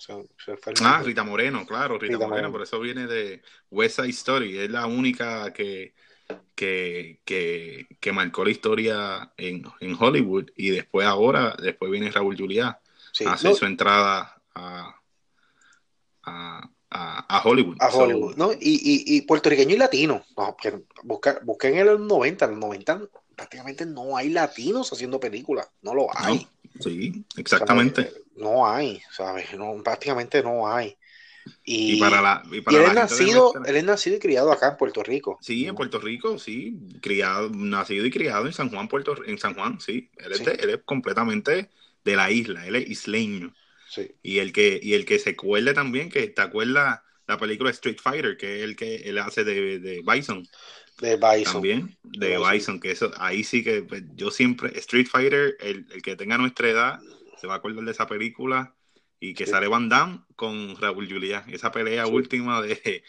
ah, 0.81 1.01
Rita 1.03 1.25
Moreno, 1.25 1.65
claro, 1.65 1.99
Rita, 1.99 2.25
Moreno, 2.25 2.53
por 2.53 2.61
eso 2.61 2.79
viene 2.79 3.05
de 3.05 3.41
West 3.69 3.97
Side 3.97 4.11
Story, 4.11 4.57
es 4.57 4.71
la 4.71 4.85
única 4.85 5.51
que, 5.51 5.93
que, 6.55 7.19
que, 7.25 8.11
marcó 8.13 8.45
la 8.45 8.51
historia 8.51 9.33
en, 9.35 9.65
Hollywood 9.99 10.51
y 10.55 10.69
después 10.69 11.05
ahora, 11.05 11.53
después 11.61 11.91
viene 11.91 12.11
Raúl 12.11 12.37
Juliá 12.37 12.79
a 13.25 13.33
hacer 13.33 13.55
su 13.55 13.65
entrada 13.65 14.41
a, 14.55 14.95
a, 16.23 16.69
Hollywood. 17.43 17.77
A 17.79 17.89
Hollywood, 17.89 18.35
¿no? 18.35 18.51
Y, 18.53 18.57
y, 19.05 19.21
puertorriqueño 19.21 19.75
y 19.75 19.77
latino. 19.77 20.23
busquen 21.43 21.77
en 21.77 21.85
los 21.85 21.99
90, 21.99 22.45
en 22.45 22.51
los 22.51 22.59
90 22.59 23.01
prácticamente 23.39 23.85
no 23.85 24.17
hay 24.17 24.29
latinos 24.29 24.91
haciendo 24.91 25.17
películas, 25.17 25.69
no 25.81 25.93
lo 25.93 26.07
hay. 26.13 26.45
sí, 26.81 27.23
exactamente. 27.37 28.11
No 28.35 28.67
hay, 28.67 29.01
¿sabes? 29.11 29.53
No, 29.57 29.81
prácticamente 29.81 30.43
no 30.43 30.67
hay. 30.67 30.97
Y, 31.63 31.99
para 31.99 32.21
la, 32.21 32.43
y 32.51 32.57
él, 32.57 32.83
es 32.83 32.93
nacido, 32.93 33.53
él 33.65 33.75
es 33.77 33.83
nacido 33.83 34.17
y 34.17 34.19
criado 34.19 34.51
acá 34.51 34.71
en 34.71 34.77
Puerto 34.77 35.03
Rico. 35.03 35.39
Sí, 35.41 35.65
en 35.65 35.75
Puerto 35.75 35.99
Rico, 35.99 36.37
sí. 36.37 36.77
Criado, 37.01 37.49
nacido 37.49 38.05
y 38.05 38.11
criado 38.11 38.45
en 38.45 38.53
San 38.53 38.69
Juan, 38.69 38.87
Puerto 38.87 39.15
en 39.25 39.37
San 39.37 39.55
Juan, 39.55 39.79
sí. 39.79 40.09
Él, 40.17 40.33
Es, 40.33 40.41
él 40.41 40.69
es 40.69 40.79
completamente 40.83 41.69
de 42.03 42.15
la 42.15 42.29
isla, 42.29 42.67
él 42.67 42.75
es 42.75 42.89
isleño. 42.89 43.53
Sí. 43.89 44.11
Y 44.21 44.39
el 44.39 44.53
que, 44.53 44.79
y 44.81 44.93
el 44.93 45.05
que 45.05 45.19
se 45.19 45.31
acuerde 45.31 45.73
también, 45.73 46.09
que 46.09 46.27
te 46.27 46.41
acuerdas 46.41 47.01
la 47.29 47.37
película 47.37 47.69
Street 47.69 47.99
Fighter, 48.01 48.37
que 48.37 48.57
es 48.57 48.63
el 48.63 48.75
que 48.75 48.95
él 48.97 49.19
hace 49.19 49.43
de, 49.43 49.79
de 49.79 50.01
Bison. 50.05 50.47
De 50.99 51.15
Bison. 51.15 51.53
También, 51.53 51.97
de, 52.03 52.37
Bison. 52.37 52.79
que 52.79 52.91
eso, 52.91 53.11
ahí 53.17 53.43
sí 53.43 53.63
que 53.63 53.83
pues, 53.83 54.03
yo 54.15 54.31
siempre, 54.31 54.77
Street 54.79 55.07
Fighter, 55.07 55.55
el, 55.59 55.85
que 56.01 56.15
tenga 56.15 56.37
nuestra 56.37 56.69
edad, 56.69 56.99
se 57.39 57.45
va 57.45 57.53
a 57.53 57.57
acordar 57.57 57.85
de 57.85 57.91
esa 57.91 58.07
película 58.07 58.75
y 59.19 59.33
que 59.33 59.45
sale 59.45 59.67
Van 59.67 59.89
Damme 59.89 60.21
con 60.35 60.75
Raúl 60.77 61.07
Julia. 61.07 61.45
Esa 61.47 61.71
pelea 61.71 62.07
última 62.07 62.61
de, 62.61 63.03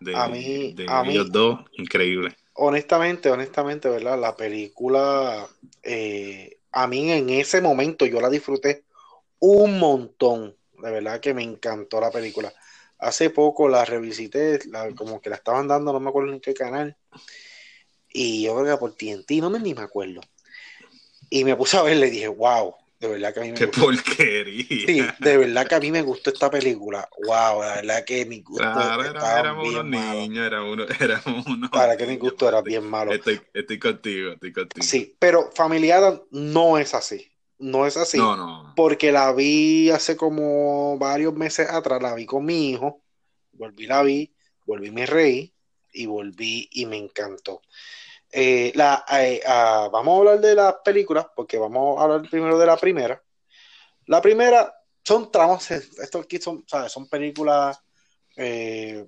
de, 0.00 0.86
ellos 1.06 1.30
dos, 1.30 1.60
increíble. 1.72 2.34
Honestamente, 2.54 3.30
honestamente, 3.30 3.90
¿verdad? 3.90 4.18
La 4.18 4.34
película, 4.36 5.46
eh, 5.82 6.58
a 6.72 6.86
mí 6.86 7.10
en 7.12 7.28
ese 7.28 7.60
momento 7.60 8.06
yo 8.06 8.20
la 8.22 8.30
disfruté 8.30 8.85
un 9.40 9.78
montón. 9.78 10.56
De 10.82 10.90
verdad 10.90 11.20
que 11.20 11.34
me 11.34 11.42
encantó 11.42 12.00
la 12.00 12.10
película. 12.10 12.52
Hace 12.98 13.30
poco 13.30 13.68
la 13.68 13.84
revisité, 13.84 14.58
como 14.96 15.20
que 15.20 15.30
la 15.30 15.36
estaban 15.36 15.68
dando, 15.68 15.92
no 15.92 16.00
me 16.00 16.08
acuerdo 16.08 16.32
en 16.32 16.40
qué 16.40 16.54
canal. 16.54 16.96
Y 18.08 18.44
yo 18.44 18.56
creo 18.56 18.74
que 18.74 18.80
por 18.80 18.94
TNT, 18.94 19.40
no 19.40 19.50
me 19.50 19.58
ni 19.58 19.74
me 19.74 19.82
acuerdo. 19.82 20.20
Y 21.28 21.44
me 21.44 21.56
puse 21.56 21.76
a 21.76 21.82
ver, 21.82 21.96
le 21.96 22.10
dije, 22.10 22.28
wow, 22.28 22.74
De 22.98 23.08
verdad 23.08 23.34
que 23.34 23.40
a 23.40 23.42
mí 23.42 23.52
me 23.52 23.58
Qué 23.58 23.68
porquería. 23.68 24.86
Sí, 24.86 25.02
de 25.18 25.36
verdad 25.36 25.66
que 25.66 25.74
a 25.74 25.80
mí 25.80 25.90
me 25.90 26.00
gustó 26.02 26.30
esta 26.30 26.50
película. 26.50 27.06
Wow, 27.18 27.60
la 27.62 27.74
verdad 27.76 28.04
que 28.04 28.24
mi 28.24 28.40
gusto 28.40 28.72
claro, 28.72 29.04
era, 29.04 29.40
éramos 29.40 29.68
unos 29.68 29.84
niños, 29.84 30.46
era 30.46 30.62
uno, 30.62 30.84
éramos 31.00 31.46
unos 31.46 31.70
Para 31.70 31.96
que 31.96 32.06
mi 32.06 32.16
gusto 32.16 32.48
era 32.48 32.62
bien 32.62 32.84
malo. 32.84 33.12
Estoy, 33.12 33.40
estoy 33.52 33.78
contigo, 33.78 34.32
estoy 34.32 34.52
contigo. 34.52 34.86
Sí, 34.86 35.14
pero 35.18 35.50
Familiar 35.54 36.22
no 36.30 36.78
es 36.78 36.94
así. 36.94 37.30
No 37.58 37.86
es 37.86 37.96
así. 37.96 38.18
No, 38.18 38.36
no. 38.36 38.72
Porque 38.76 39.12
la 39.12 39.32
vi 39.32 39.90
hace 39.90 40.16
como 40.16 40.98
varios 40.98 41.34
meses 41.34 41.70
atrás, 41.70 42.02
la 42.02 42.14
vi 42.14 42.26
con 42.26 42.44
mi 42.44 42.70
hijo. 42.70 43.02
Volví, 43.52 43.86
la 43.86 44.02
vi, 44.02 44.34
volví, 44.66 44.90
me 44.90 45.06
reí 45.06 45.54
y 45.92 46.06
volví 46.06 46.68
y 46.72 46.86
me 46.86 46.96
encantó. 46.96 47.62
Eh, 48.30 48.72
la, 48.74 49.04
eh, 49.12 49.40
ah, 49.46 49.88
vamos 49.90 50.14
a 50.14 50.18
hablar 50.18 50.40
de 50.40 50.54
las 50.54 50.74
películas, 50.84 51.26
porque 51.34 51.56
vamos 51.56 51.98
a 51.98 52.04
hablar 52.04 52.28
primero 52.28 52.58
de 52.58 52.66
la 52.66 52.76
primera. 52.76 53.22
La 54.06 54.20
primera 54.20 54.74
son 55.02 55.30
tramos, 55.30 55.70
esto 55.70 56.18
aquí 56.18 56.38
son, 56.38 56.64
¿sabes? 56.66 56.92
son 56.92 57.08
películas 57.08 57.80
eh, 58.36 59.06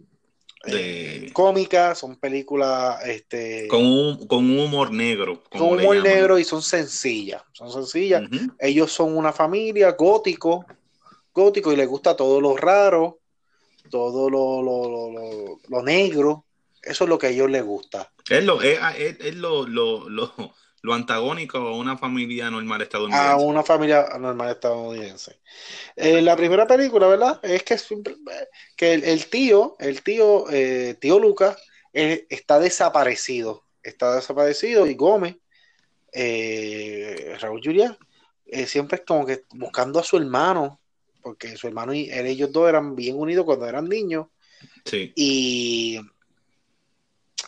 cómicas, 1.32 1.98
son 1.98 2.16
películas 2.16 3.04
este, 3.06 3.68
con, 3.68 3.84
un, 3.84 4.26
con 4.26 4.44
un 4.44 4.58
humor 4.58 4.92
negro. 4.92 5.42
Con 5.50 5.62
humor 5.62 6.02
negro 6.02 6.38
y 6.38 6.44
son 6.44 6.62
sencillas. 6.62 7.42
Son 7.52 7.72
sencillas. 7.72 8.22
Ellos 8.58 8.92
son 8.92 9.16
una 9.16 9.32
familia 9.32 9.92
gótico, 9.92 10.66
gótico 11.32 11.72
y 11.72 11.76
les 11.76 11.88
gusta 11.88 12.16
todo 12.16 12.40
lo 12.40 12.56
raro, 12.56 13.20
todo 13.90 14.28
lo, 14.28 14.62
lo, 14.62 15.10
lo, 15.10 15.60
lo 15.68 15.82
negro 15.82 16.44
eso 16.82 17.04
es 17.04 17.10
lo 17.10 17.18
que 17.18 17.26
a 17.26 17.30
ellos 17.30 17.50
les 17.50 17.64
gusta. 17.64 18.10
Es 18.28 18.44
lo, 18.44 18.60
es, 18.62 18.78
es, 18.98 19.34
lo, 19.34 19.66
lo, 19.66 20.08
lo, 20.08 20.32
lo, 20.82 20.94
antagónico 20.94 21.58
a 21.58 21.76
una 21.76 21.96
familia 21.96 22.50
normal 22.50 22.82
estadounidense. 22.82 23.28
A 23.28 23.36
una 23.36 23.62
familia 23.62 24.06
normal 24.18 24.50
estadounidense. 24.50 25.38
Eh, 25.96 26.22
la 26.22 26.36
primera 26.36 26.66
película, 26.66 27.06
¿verdad? 27.06 27.40
Es 27.42 27.62
que, 27.62 27.76
que 28.76 28.94
el, 28.94 29.26
tío, 29.26 29.76
el 29.78 30.02
tío, 30.02 30.50
eh, 30.50 30.96
tío 31.00 31.18
Lucas, 31.18 31.56
está 31.92 32.58
desaparecido. 32.58 33.64
Está 33.82 34.16
desaparecido 34.16 34.86
y 34.86 34.94
Gómez, 34.94 35.36
eh, 36.12 37.36
Raúl 37.40 37.60
Julia, 37.62 37.96
siempre 38.66 38.98
es 38.98 39.04
como 39.06 39.26
que 39.26 39.44
buscando 39.50 39.98
a 39.98 40.04
su 40.04 40.16
hermano, 40.16 40.80
porque 41.22 41.56
su 41.56 41.66
hermano 41.66 41.92
y 41.92 42.10
ellos 42.10 42.52
dos 42.52 42.68
eran 42.68 42.94
bien 42.94 43.18
unidos 43.18 43.44
cuando 43.44 43.66
eran 43.66 43.88
niños. 43.88 44.26
Sí. 44.84 45.12
Y 45.16 46.00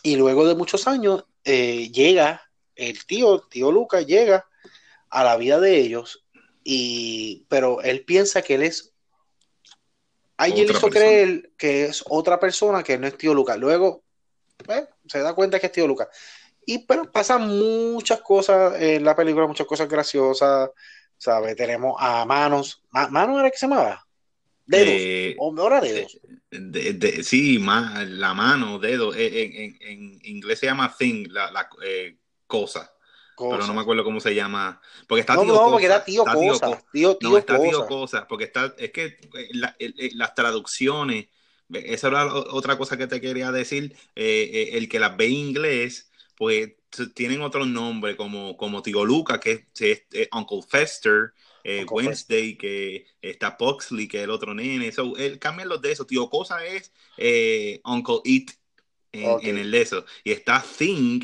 y 0.03 0.17
luego 0.17 0.47
de 0.47 0.55
muchos 0.55 0.87
años 0.87 1.25
eh, 1.45 1.91
llega 1.91 2.50
el 2.81 3.05
tío, 3.07 3.41
tío 3.41 3.71
Lucas, 3.71 4.07
llega 4.07 4.47
a 5.09 5.25
la 5.25 5.37
vida 5.37 5.61
de 5.61 5.79
ellos, 5.79 6.25
y, 6.65 7.47
pero 7.49 7.81
él 7.83 8.05
piensa 8.05 8.43
que 8.43 8.55
él 8.55 8.63
es... 8.63 8.93
Alguien 10.37 10.67
le 10.67 10.73
hizo 10.73 10.89
creer 10.89 11.51
que 11.59 11.85
es 11.85 12.03
otra 12.09 12.41
persona 12.41 12.83
que 12.83 12.97
no 12.97 13.07
es 13.07 13.19
tío 13.19 13.35
Lucas. 13.35 13.59
Luego 13.59 14.05
pues, 14.65 14.89
se 15.07 15.19
da 15.21 15.35
cuenta 15.35 15.61
que 15.61 15.67
es 15.67 15.73
tío 15.73 15.87
Lucas. 15.87 16.09
Y 16.65 16.79
pero 16.87 17.11
pasan 17.11 17.47
muchas 17.47 18.23
cosas 18.23 18.81
en 18.81 19.05
la 19.05 19.15
película, 19.15 19.47
muchas 19.47 19.67
cosas 19.67 19.89
graciosas. 19.89 20.71
¿Sabes? 21.19 21.55
Tenemos 21.57 21.97
a 21.99 22.25
Manos. 22.25 22.83
¿Manos 22.91 23.41
era 23.41 23.51
que 23.51 23.59
se 23.59 23.67
llamaba? 23.67 24.07
Dedos. 24.65 24.89
Eh, 24.89 25.37
ahora 25.39 25.81
dedos. 25.81 26.19
De, 26.51 27.23
sí, 27.23 27.59
la 27.59 28.33
mano, 28.33 28.79
dedo. 28.79 29.13
Eh, 29.15 29.77
en, 29.81 30.21
inglés 30.23 30.61
se 30.61 30.67
llama 30.67 30.95
thing, 30.97 31.27
la, 31.29 31.51
la 31.51 31.69
eh, 31.85 32.17
cosa. 32.51 32.93
Pero 33.39 33.67
no 33.67 33.73
me 33.73 33.81
acuerdo 33.81 34.05
cómo 34.05 34.21
se 34.21 34.35
llama. 34.35 34.83
Porque 35.09 35.21
está 35.21 35.35
no, 35.35 35.45
tío 35.45 35.55
no, 35.55 35.71
porque 35.71 35.87
era 35.87 36.05
tío, 36.05 36.25
cosa. 36.25 36.83
Tío, 36.93 37.17
no, 37.23 37.39
está 37.39 37.59
tío 37.59 37.87
cosa. 37.87 38.29
Porque 38.29 38.45
está, 38.45 38.75
es 38.77 38.91
que 38.91 39.17
las 40.15 40.35
traducciones, 40.35 41.29
esa 41.73 42.09
era 42.09 42.27
otra 42.27 42.77
cosa 42.77 42.99
que 42.99 43.07
te 43.07 43.19
quería 43.23 43.51
decir. 43.51 43.97
el 44.15 44.89
que 44.91 44.99
las 44.99 45.17
ve 45.17 45.27
en 45.27 45.33
inglés, 45.33 46.11
pues 46.37 46.73
tienen 47.15 47.41
otro 47.41 47.65
nombre, 47.65 48.15
como, 48.15 48.59
como 48.59 48.83
tío 48.83 49.07
Luca, 49.07 49.41
que 49.41 49.69
es 49.79 50.03
Uncle 50.33 50.61
Fester 50.69 51.33
eh, 51.65 51.85
Wednesday, 51.89 52.57
que 52.57 53.07
está 53.21 53.57
Poxley, 53.57 54.09
que 54.09 54.19
es 54.19 54.25
el 54.25 54.31
otro 54.31 54.55
nene. 54.55 54.93
So, 54.93 55.17
él 55.17 55.39
cambia 55.39 55.67
los 55.67 55.83
de 55.83 55.93
eso. 55.93 56.07
Tío 56.07 56.29
Cosa 56.31 56.65
es 56.65 56.93
eh, 57.17 57.81
Uncle 57.85 58.21
It 58.25 58.51
en, 59.13 59.59
el 59.59 59.71
de 59.71 59.83
eso. 59.83 60.05
Y 60.25 60.33
está 60.33 60.63
Thing, 60.63 61.21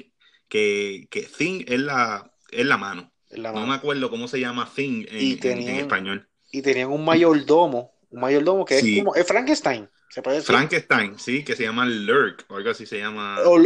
que, 0.49 1.09
que 1.11 1.23
Thing 1.23 1.65
es 1.67 1.81
la, 1.81 2.31
es 2.51 2.67
la 2.67 2.77
mano. 2.77 3.13
No 3.37 3.67
me 3.67 3.75
acuerdo 3.75 4.11
cómo 4.11 4.29
se 4.29 4.41
llama 4.41 4.71
Thing 4.75 5.07
en, 5.09 5.69
español. 5.79 6.29
Y 6.53 6.63
tenían 6.63 6.91
un 6.91 7.05
mayordomo, 7.05 7.93
un 8.11 8.21
mayordomo 8.21 8.65
que 8.65 8.79
es 8.79 8.99
como 8.99 9.15
es 9.15 9.27
Frankenstein. 9.27 9.89
¿se 10.17 10.23
puede 10.23 10.39
decir? 10.39 10.55
Frankenstein, 10.55 11.19
sí, 11.19 11.45
que 11.45 11.55
se 11.55 11.65
llama 11.65 11.85
Lurk, 11.85 12.47
o 12.49 12.57
algo 12.57 12.71
así 12.71 12.87
se 12.87 12.99
llama. 12.99 13.39
O, 13.45 13.59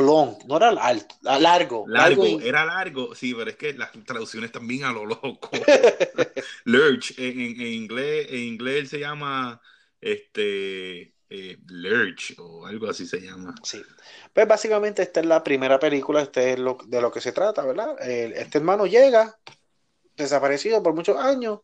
long, 0.00 0.36
no 0.46 0.56
era 0.58 0.68
alto, 0.68 1.14
largo. 1.22 1.86
Largo, 1.88 2.40
era 2.40 2.64
largo, 2.64 3.14
sí, 3.14 3.34
pero 3.34 3.50
es 3.50 3.56
que 3.56 3.72
las 3.72 3.90
traducciones 4.04 4.52
también 4.52 4.84
a 4.84 4.92
lo 4.92 5.06
loco. 5.06 5.50
Lurch, 6.64 7.14
en, 7.18 7.60
inglés, 7.60 8.26
en 8.30 8.40
inglés 8.40 8.90
se 8.90 9.00
llama 9.00 9.60
este 10.00 11.14
eh, 11.30 11.58
Lurch 11.66 12.34
o 12.38 12.66
algo 12.66 12.88
así 12.88 13.06
se 13.06 13.20
llama. 13.20 13.54
Sí. 13.62 13.82
Pues 14.32 14.48
básicamente 14.48 15.02
esta 15.02 15.20
es 15.20 15.26
la 15.26 15.42
primera 15.42 15.78
película, 15.78 16.22
este 16.22 16.52
es 16.52 16.58
lo, 16.58 16.78
de 16.86 17.00
lo 17.00 17.12
que 17.12 17.20
se 17.20 17.32
trata, 17.32 17.62
¿verdad? 17.64 17.96
este 18.00 18.58
hermano 18.58 18.86
llega, 18.86 19.38
desaparecido 20.16 20.82
por 20.82 20.94
muchos 20.94 21.18
años, 21.18 21.60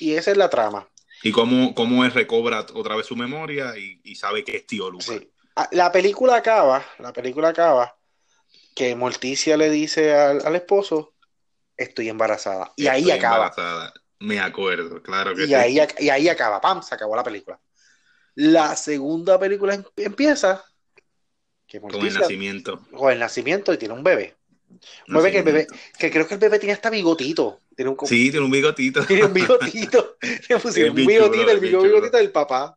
y 0.00 0.14
esa 0.14 0.32
es 0.32 0.36
la 0.36 0.50
trama. 0.50 0.88
Y 1.22 1.32
cómo, 1.32 1.74
cómo 1.74 2.04
él 2.04 2.12
recobra 2.12 2.66
otra 2.74 2.96
vez 2.96 3.06
su 3.06 3.16
memoria 3.16 3.74
y, 3.76 4.14
sabe 4.16 4.44
que 4.44 4.56
es 4.56 4.66
tío 4.66 4.90
Lucas. 4.90 5.06
Sí. 5.06 5.30
Ah, 5.56 5.68
la 5.70 5.92
película 5.92 6.36
acaba, 6.36 6.84
la 6.98 7.12
película 7.12 7.48
acaba 7.48 7.96
que 8.74 8.96
Morticia 8.96 9.56
le 9.56 9.70
dice 9.70 10.12
al, 10.14 10.56
esposo, 10.56 11.14
estoy 11.76 12.08
embarazada. 12.08 12.72
Y 12.76 12.88
ahí 12.88 13.10
acaba. 13.10 13.52
Me 14.18 14.40
acuerdo, 14.40 15.02
claro 15.02 15.34
que 15.34 15.44
y 15.44 15.54
Ahí, 15.54 15.78
y 15.98 16.08
ahí 16.08 16.28
acaba, 16.28 16.60
pam, 16.60 16.82
se 16.82 16.94
acabó 16.94 17.14
la 17.14 17.22
película. 17.22 17.60
La 18.34 18.76
segunda 18.76 19.38
película 19.38 19.74
em, 19.74 19.84
empieza 19.96 20.64
con 21.80 22.06
el 22.06 22.14
nacimiento. 22.14 22.80
Con 22.90 23.12
el 23.12 23.18
nacimiento 23.18 23.72
y 23.72 23.78
tiene 23.78 23.94
un 23.94 24.02
bebé. 24.02 24.34
Un 25.08 25.14
bebé 25.14 25.30
que 25.30 25.38
el 25.38 25.44
bebé, 25.44 25.66
que 25.98 26.10
creo 26.10 26.26
que 26.26 26.34
el 26.34 26.40
bebé 26.40 26.58
tiene 26.58 26.72
hasta 26.72 26.90
bigotito. 26.90 27.60
Tiene 27.76 27.90
un, 27.90 28.06
sí, 28.06 28.30
tiene 28.30 28.44
un 28.44 28.50
bigotito. 28.50 29.04
Tiene 29.06 29.24
un 29.24 29.32
bigotito. 29.32 30.16
tiene 30.20 30.90
un 30.90 30.94
bigotito, 30.96 31.50
el 31.50 31.60
bigotito 31.60 32.16
del 32.16 32.30
papá 32.30 32.76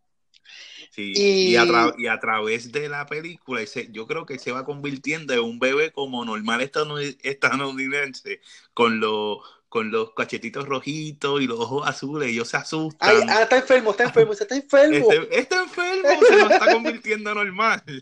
y... 0.97 1.55
a 1.55 1.63
a, 1.63 2.19
través 2.19 2.71
de 2.71 2.89
la 2.89 3.05
película, 3.05 3.61
ese, 3.61 3.89
yo 3.91 4.07
creo 4.07 4.25
que 4.25 4.39
se 4.39 4.51
va 4.51 4.65
convirtiendo 4.65 5.33
en 5.33 5.41
un 5.41 5.59
bebé 5.59 5.91
como 5.91 6.25
normal 6.25 6.61
estadounidense, 6.61 8.41
con 8.73 8.99
los 8.99 9.39
con 9.69 9.91
los 9.91 10.13
cachetitos 10.13 10.65
rojitos 10.65 11.41
y 11.41 11.47
los 11.47 11.59
ojos 11.59 11.87
azules, 11.87 12.29
ellos 12.29 12.47
se 12.47 12.57
asustan. 12.57 13.09
Ay, 13.09 13.21
ah, 13.27 13.41
está 13.43 13.57
enfermo, 13.57 13.91
está 13.91 14.05
enfermo, 14.05 14.31
está 14.31 14.55
enfermo. 14.55 15.11
Este, 15.11 15.39
está 15.39 15.63
enfermo, 15.63 16.09
se 16.25 16.35
lo 16.37 16.49
está 16.49 16.73
convirtiendo 16.73 17.33
normal. 17.33 17.83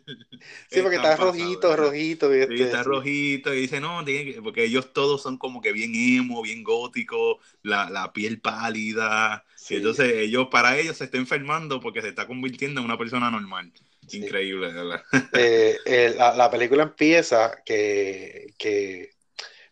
Sí, 0.69 0.81
porque 0.81 0.97
está, 0.97 1.15
rojito, 1.15 1.75
rojito. 1.75 2.35
Y 2.35 2.41
este, 2.41 2.63
está 2.63 2.83
rojito, 2.83 3.53
y 3.53 3.61
dice, 3.61 3.79
no, 3.79 4.03
porque 4.43 4.65
ellos 4.65 4.93
todos 4.93 5.21
son 5.21 5.37
como 5.37 5.59
que 5.59 5.71
bien 5.71 5.93
emo, 5.95 6.41
bien 6.43 6.63
gótico, 6.63 7.39
la, 7.63 7.89
la 7.89 8.13
piel 8.13 8.39
pálida. 8.41 9.43
entonces 9.69 10.13
ellos, 10.17 10.49
para 10.51 10.77
ellos 10.77 10.97
se 10.97 11.05
está 11.05 11.17
enfermando 11.17 11.79
porque 11.79 12.01
se 12.01 12.09
está 12.09 12.27
convirtiendo 12.27 12.79
en 12.79 12.85
una 12.85 12.97
persona 12.97 13.31
normal. 13.31 13.71
Increíble, 14.11 14.71
¿verdad? 14.71 15.03
Eh, 15.33 15.77
eh, 15.85 16.13
la, 16.15 16.35
la, 16.35 16.51
película 16.51 16.83
empieza 16.83 17.63
que, 17.65 18.53
que 18.57 19.15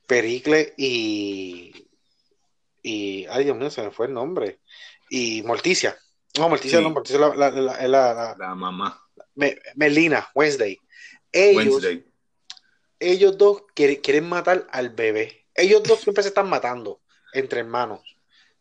Pericle 0.07 0.73
y 0.77 1.82
y, 2.83 3.25
ay 3.27 3.45
Dios 3.45 3.57
mío, 3.57 3.71
se 3.71 3.81
me 3.81 3.91
fue 3.91 4.07
el 4.07 4.13
nombre, 4.13 4.59
y 5.09 5.41
Morticia, 5.43 5.97
no, 6.37 6.49
Morticia 6.49 6.81
no, 6.81 6.89
Morticia 6.89 7.15
es 7.15 7.37
la, 7.37 7.49
la, 7.49 7.87
la, 7.87 8.35
la, 8.37 8.55
mamá. 8.55 8.99
Melina, 9.75 10.29
Wednesday. 10.33 10.79
Ellos, 11.31 11.87
ellos 12.99 13.37
dos 13.37 13.63
quieren, 13.73 14.27
matar 14.27 14.67
al 14.71 14.89
bebé. 14.89 15.45
Ellos 15.55 15.83
dos 15.83 15.99
siempre 16.01 16.23
se 16.23 16.29
están 16.29 16.49
matando 16.49 17.01
entre 17.33 17.59
hermanos. 17.59 18.01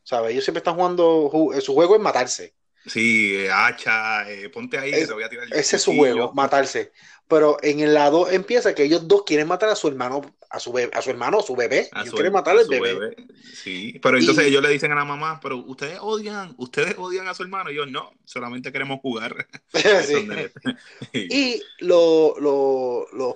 ¿Sabes? 0.03 0.33
Ellos 0.33 0.45
siempre 0.45 0.59
están 0.59 0.75
jugando, 0.75 1.31
su 1.61 1.75
juego 1.75 1.95
es 1.95 2.01
matarse. 2.01 2.55
Sí, 2.87 3.37
eh, 3.37 3.51
hacha, 3.51 4.29
eh, 4.29 4.49
ponte 4.49 4.77
ahí, 4.77 4.91
te 4.91 5.13
voy 5.13 5.23
a 5.23 5.29
tirar 5.29 5.47
Ese 5.53 5.77
es 5.77 5.83
su 5.83 5.95
juego, 5.95 6.33
matarse. 6.35 6.93
Pero 7.33 7.57
en 7.63 7.81
el 7.81 7.95
lado 7.95 8.29
empieza 8.31 8.75
que 8.75 8.83
ellos 8.83 9.09
dos 9.09 9.23
quieren 9.25 9.49
matar 9.49 9.71
a 9.71 9.75
su 9.75 9.89
hermano, 9.89 10.21
a 10.51 10.61
su 10.61 10.71
bebé, 10.71 10.91
a 10.93 11.01
su 11.01 11.09
hermano, 11.09 11.39
a 11.39 11.43
su 11.43 11.57
bebé. 11.57 11.89
A 11.93 12.05
quieren 12.05 12.31
matar 12.31 12.59
al 12.59 12.69
bebé. 12.69 13.17
Sí, 13.55 13.99
pero 14.03 14.19
entonces 14.19 14.45
ellos 14.45 14.63
le 14.63 14.69
dicen 14.69 14.93
a 14.93 14.97
la 14.97 15.07
mamá, 15.07 15.41
pero 15.41 15.57
ustedes 15.57 15.97
odian, 16.03 16.55
ustedes 16.59 16.95
odian 16.99 17.27
a 17.29 17.33
su 17.33 17.43
hermano. 17.43 17.71
Y 17.71 17.77
yo, 17.77 17.87
no, 17.87 18.13
solamente 18.27 18.71
queremos 18.71 19.01
jugar. 19.01 19.49
y 21.15 21.63
los 21.79 22.37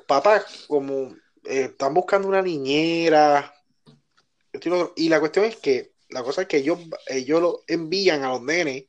papás, 0.06 0.66
como 0.68 1.16
eh, 1.44 1.70
están 1.70 1.94
buscando 1.94 2.28
una 2.28 2.42
niñera, 2.42 3.54
Y 4.96 5.08
la 5.08 5.20
cuestión 5.20 5.46
es 5.46 5.56
que, 5.56 5.94
la 6.10 6.22
cosa 6.22 6.42
es 6.42 6.48
que 6.48 6.58
ellos, 6.58 6.80
ellos 7.06 7.40
lo 7.40 7.64
envían 7.66 8.24
a 8.24 8.28
los 8.28 8.42
nenes 8.42 8.84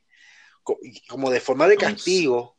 como 1.08 1.30
de 1.30 1.40
forma 1.40 1.66
de 1.66 1.78
castigo. 1.78 2.57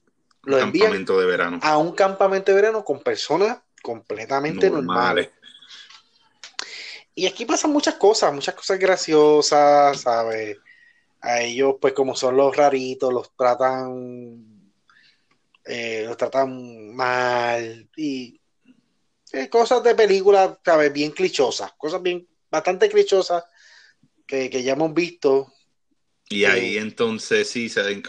Lo 0.48 0.58
envían 0.58 1.04
de 1.04 1.26
verano. 1.26 1.60
a 1.62 1.76
un 1.76 1.92
campamento 1.92 2.52
de 2.52 2.56
verano 2.56 2.82
con 2.82 3.00
personas 3.02 3.58
completamente 3.82 4.70
normales. 4.70 5.28
Y 7.14 7.26
aquí 7.26 7.44
pasan 7.44 7.70
muchas 7.70 7.96
cosas, 7.96 8.32
muchas 8.32 8.54
cosas 8.54 8.78
graciosas, 8.78 10.00
¿sabes? 10.00 10.56
A 11.20 11.42
ellos, 11.42 11.74
pues 11.78 11.92
como 11.92 12.16
son 12.16 12.38
los 12.38 12.56
raritos, 12.56 13.12
los 13.12 13.36
tratan, 13.36 14.72
eh, 15.66 16.04
los 16.06 16.16
tratan 16.16 16.94
mal 16.96 17.86
y 17.94 18.40
eh, 19.32 19.50
cosas 19.50 19.82
de 19.82 19.94
película, 19.94 20.58
¿sabes? 20.64 20.90
Bien 20.94 21.10
clichosas, 21.10 21.72
cosas 21.76 22.00
bien, 22.00 22.26
bastante 22.50 22.88
clichosas 22.88 23.44
que, 24.26 24.48
que 24.48 24.62
ya 24.62 24.72
hemos 24.72 24.94
visto 24.94 25.52
y 26.30 26.44
ahí 26.44 26.76
entonces 26.76 27.48
sí 27.48 27.70
se, 27.70 28.02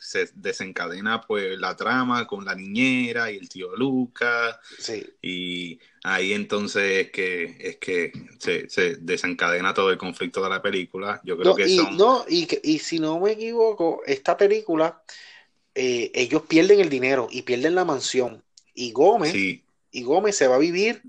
se, 0.00 0.30
desencadena 0.34 1.20
pues 1.20 1.58
la 1.58 1.74
trama 1.76 2.24
con 2.26 2.44
la 2.44 2.54
niñera 2.54 3.32
y 3.32 3.36
el 3.36 3.48
tío 3.48 3.74
Lucas. 3.74 4.58
Sí. 4.78 5.04
Y 5.20 5.80
ahí 6.04 6.34
entonces 6.34 7.06
es 7.06 7.10
que, 7.10 7.56
es 7.58 7.76
que 7.78 8.12
se, 8.38 8.96
desencadena 8.96 9.74
todo 9.74 9.90
el 9.90 9.98
conflicto 9.98 10.40
de 10.42 10.50
la 10.50 10.62
película. 10.62 11.20
Yo 11.24 11.36
creo 11.36 11.56
que 11.56 11.68
y, 11.68 11.76
son... 11.76 11.96
No, 11.96 12.24
y, 12.28 12.48
y 12.62 12.78
si 12.78 13.00
no 13.00 13.18
me 13.18 13.32
equivoco, 13.32 14.02
esta 14.06 14.36
película, 14.36 15.02
eh, 15.74 16.12
ellos 16.14 16.42
pierden 16.42 16.78
el 16.78 16.88
dinero 16.88 17.26
y 17.28 17.42
pierden 17.42 17.74
la 17.74 17.84
mansión. 17.84 18.44
Y 18.72 18.92
Gómez, 18.92 19.34
y 19.34 20.02
Gómez 20.04 20.36
se 20.36 20.46
va 20.46 20.54
a 20.56 20.60
vivir 20.60 21.02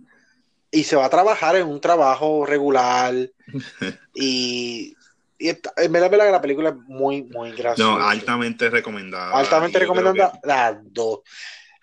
y 0.72 0.84
se 0.84 0.96
va 0.96 1.06
a 1.06 1.10
trabajar 1.12 1.56
en 1.58 1.67
un 1.67 1.80
trabajo 1.80 2.43
regular. 2.43 3.13
y 4.15 4.96
y 5.44 5.50
en 5.50 5.92
verdad, 5.92 6.10
que 6.10 6.18
la 6.18 6.42
película 6.42 6.70
es 6.70 6.76
muy, 6.88 7.24
muy 7.24 7.52
graciosa. 7.52 8.00
No, 8.00 8.02
altamente 8.02 8.70
recomendada. 8.70 9.38
Altamente 9.38 9.78
recomendada 9.78 10.40
las 10.42 10.78
dos. 10.86 11.20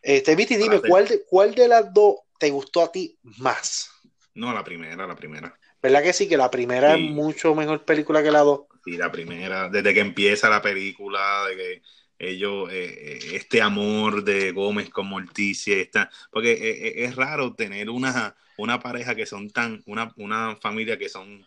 Este, 0.01 0.35
Viti, 0.35 0.57
dime, 0.57 0.81
¿cuál 0.81 1.07
de, 1.07 1.23
¿cuál 1.29 1.55
de 1.55 1.69
las 1.69 1.93
dos 1.93 2.21
te 2.39 2.49
gustó 2.49 2.85
a 2.85 2.91
ti 2.91 3.19
más? 3.23 3.91
No, 4.33 4.55
la 4.55 4.65
primera, 4.65 5.07
la 5.07 5.15
primera. 5.15 5.55
¿Verdad 5.83 6.03
que 6.03 6.15
sí? 6.15 6.27
Que 6.27 6.39
la 6.39 6.51
primera 6.51 6.95
es 6.95 7.01
mucho 7.01 7.55
mejor 7.55 7.85
película 7.85 8.23
que 8.23 8.31
la 8.31 8.41
dos. 8.41 8.63
Sí, 8.83 8.97
la 8.97 9.13
primera, 9.13 9.69
desde 9.69 9.93
que 9.93 10.01
empieza 10.01 10.49
la 10.49 10.63
película, 10.63 11.45
de 11.47 11.57
que 11.57 11.83
ellos, 12.19 12.71
eh, 12.73 12.95
eh, 12.99 13.19
este 13.35 13.61
amor 13.61 14.25
de 14.25 14.53
Gómez 14.53 14.89
con 14.89 15.07
Morticia, 15.07 15.77
está, 15.77 16.11
porque 16.31 16.53
eh, 16.53 17.05
es 17.05 17.15
raro 17.15 17.55
tener 17.55 17.91
una, 17.91 18.35
una 18.57 18.81
pareja 18.81 19.15
que 19.15 19.27
son 19.27 19.51
tan, 19.51 19.83
una, 19.85 20.15
una 20.17 20.57
familia 20.57 20.99
que 20.99 21.11
son 21.11 21.45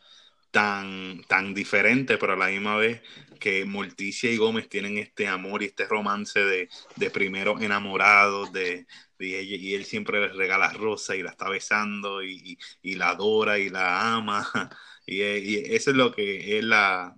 tan, 0.53 1.23
tan 1.27 1.55
diferente, 1.55 2.19
pero 2.19 2.33
a 2.33 2.35
la 2.35 2.47
misma 2.49 2.75
vez 2.75 3.01
que 3.39 3.65
Morticia 3.65 4.31
y 4.31 4.37
Gómez 4.37 4.69
tienen 4.69 4.99
este 4.99 5.27
amor 5.27 5.63
y 5.63 5.65
este 5.65 5.87
romance 5.87 6.39
de, 6.39 6.69
de 6.95 7.09
primero 7.09 7.59
enamorados, 7.59 8.53
de, 8.53 8.85
y 9.17 9.73
él 9.73 9.83
siempre 9.83 10.21
les 10.21 10.35
regala 10.35 10.69
rosa 10.73 11.15
y 11.15 11.23
la 11.23 11.31
está 11.31 11.49
besando 11.49 12.23
y, 12.23 12.59
y, 12.83 12.95
la 12.95 13.09
adora 13.09 13.57
y 13.57 13.69
la 13.69 14.15
ama. 14.15 14.47
Y, 15.05 15.21
eso 15.21 15.91
es 15.91 15.97
lo 15.97 16.13
que 16.13 16.57
es 16.57 16.63
la, 16.63 17.13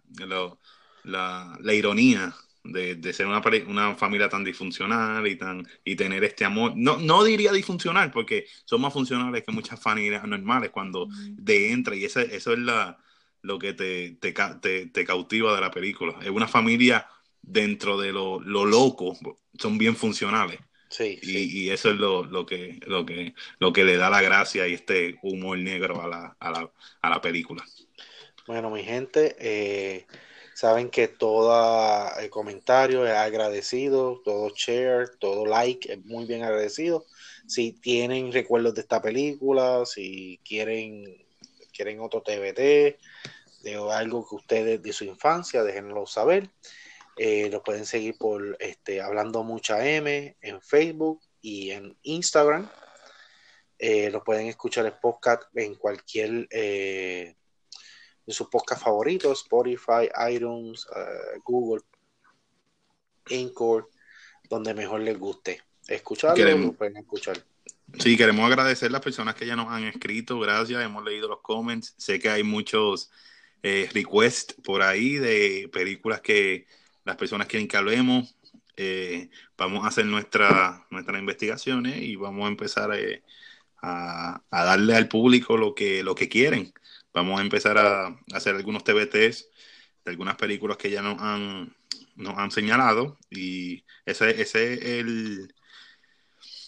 la, 1.04 1.58
la, 1.62 1.74
ironía 1.74 2.34
de, 2.64 2.96
de, 2.96 3.14
ser 3.14 3.28
una, 3.28 3.44
una, 3.68 3.96
familia 3.96 4.28
tan 4.28 4.44
disfuncional 4.44 5.28
y 5.28 5.36
tan 5.36 5.68
y 5.84 5.96
tener 5.96 6.24
este 6.24 6.46
amor. 6.46 6.74
No, 6.76 6.98
no 6.98 7.24
diría 7.24 7.52
disfuncional, 7.52 8.10
porque 8.10 8.48
son 8.66 8.82
más 8.82 8.92
funcionales 8.92 9.44
que 9.44 9.52
muchas 9.52 9.80
familias 9.80 10.26
normales 10.26 10.72
cuando 10.72 11.08
de 11.12 11.74
entra 11.74 11.96
y 11.96 12.06
eso, 12.06 12.22
eso 12.22 12.54
es 12.54 12.60
la, 12.60 12.98
lo 13.46 13.60
que 13.60 13.74
te, 13.74 14.18
te, 14.20 15.06
cautiva 15.06 15.54
de 15.56 15.62
la 15.62 15.72
película. 15.72 16.18
Es 16.22 16.30
una 16.30 16.48
familia 16.48 17.08
dentro 17.42 18.00
de 18.00 18.12
lo, 18.12 18.40
loco, 18.40 19.16
son 19.58 19.78
bien 19.78 19.96
funcionales. 19.96 20.60
Sí, 20.90 21.20
y, 21.22 21.70
eso 21.70 21.90
es 21.90 21.98
lo, 21.98 22.46
que, 22.46 22.80
lo, 22.86 23.06
que, 23.06 23.34
lo 23.60 23.74
que 23.74 23.84
le 23.84 23.98
da 23.98 24.10
la 24.10 24.22
gracia 24.22 24.68
y 24.68 24.74
este 24.74 25.18
humor 25.22 25.58
negro 25.58 26.02
a 26.02 26.08
la, 26.08 26.38
a 26.40 27.10
la, 27.10 27.22
película. 27.22 27.64
Bueno, 28.48 28.70
mi 28.70 28.84
gente, 28.84 29.36
eh, 29.40 30.06
saben 30.56 30.90
que 30.90 31.08
todo 31.08 32.10
el 32.20 32.30
comentario 32.30 33.06
es 33.06 33.14
agradecido, 33.14 34.22
todo 34.24 34.52
share, 34.56 35.10
todo 35.20 35.46
like 35.46 35.92
es 35.92 36.06
muy 36.06 36.26
bien 36.26 36.44
agradecido. 36.44 37.06
Si 37.46 37.74
tienen 37.74 38.32
recuerdos 38.32 38.74
de 38.74 38.82
esta 38.82 39.02
película, 39.02 39.86
si 39.86 40.40
quieren, 40.46 41.04
quieren 41.74 42.00
otro 42.00 42.22
TBT, 42.22 42.98
de 43.66 43.76
algo 43.92 44.28
que 44.30 44.36
ustedes 44.36 44.82
de 44.84 44.94
su 44.94 45.06
infancia, 45.06 45.64
déjenlo 45.64 46.06
saber. 46.06 46.52
Eh, 47.18 47.50
lo 47.50 47.64
pueden 47.64 47.88
seguir 47.88 48.16
por 48.16 48.56
este, 48.60 49.02
Hablando 49.02 49.44
Mucha 49.44 49.84
M 49.84 50.38
en 50.40 50.62
Facebook 50.62 51.22
y 51.42 51.72
en 51.72 51.98
Instagram. 52.04 52.70
Eh, 53.80 54.12
lo 54.12 54.24
pueden 54.24 54.48
escuchar 54.48 54.86
el 54.86 54.94
podcast 54.94 55.44
en 55.56 55.74
cualquier 55.76 56.48
eh, 56.52 57.36
de 58.24 58.34
sus 58.34 58.48
podcasts 58.50 58.84
favoritos, 58.84 59.42
Spotify, 59.42 60.10
iTunes, 60.30 60.86
Google, 61.44 61.84
Anchor, 63.32 63.90
donde 64.48 64.76
mejor 64.76 65.02
les 65.02 65.18
guste. 65.18 65.60
Escucharlo, 65.88 66.58
lo 66.58 66.74
pueden 66.74 66.98
escuchar. 66.98 67.44
Sí, 68.00 68.16
queremos 68.16 68.46
agradecer 68.46 68.90
a 68.90 68.94
las 68.94 69.02
personas 69.02 69.34
que 69.34 69.48
ya 69.48 69.56
nos 69.56 69.72
han 69.72 69.86
escrito, 69.86 70.40
gracias, 70.40 70.84
hemos 70.84 71.04
leído 71.04 71.28
los 71.28 71.42
comments, 71.42 71.96
sé 71.98 72.20
que 72.20 72.30
hay 72.30 72.44
muchos 72.44 73.12
eh, 73.68 73.90
request 73.92 74.54
por 74.64 74.84
ahí 74.84 75.16
de 75.16 75.68
películas 75.74 76.22
que 76.22 76.68
las 77.04 77.16
personas 77.16 77.48
quieren 77.48 77.68
que 77.68 77.78
hablemos. 77.78 78.36
Eh, 78.78 79.32
vamos 79.58 79.84
a 79.84 79.88
hacer 79.88 80.06
nuestra, 80.06 80.86
nuestras 80.92 81.20
investigaciones 81.20 82.00
y 82.00 82.16
vamos 82.16 82.46
a 82.46 82.50
empezar 82.50 82.94
eh, 82.94 83.24
a, 83.82 84.44
darle 84.52 84.96
al 84.96 85.08
público 85.08 85.58
lo 85.58 85.74
que, 85.74 86.04
lo 86.04 86.14
que 86.14 86.30
quieren. 86.30 86.76
Vamos 87.12 87.40
a 87.40 87.44
empezar 87.44 87.80
a, 87.80 88.16
hacer 88.34 88.56
algunos 88.56 88.84
TBTs 88.84 89.50
de 90.06 90.12
algunas 90.12 90.36
películas 90.36 90.78
que 90.78 90.92
ya 90.92 91.02
nos 91.02 91.20
han, 91.20 91.76
nos 92.16 92.38
han 92.38 92.52
señalado 92.52 93.18
y 93.32 93.84
ese, 94.06 94.42
ese 94.44 94.74
es 94.74 94.84
el, 94.84 95.56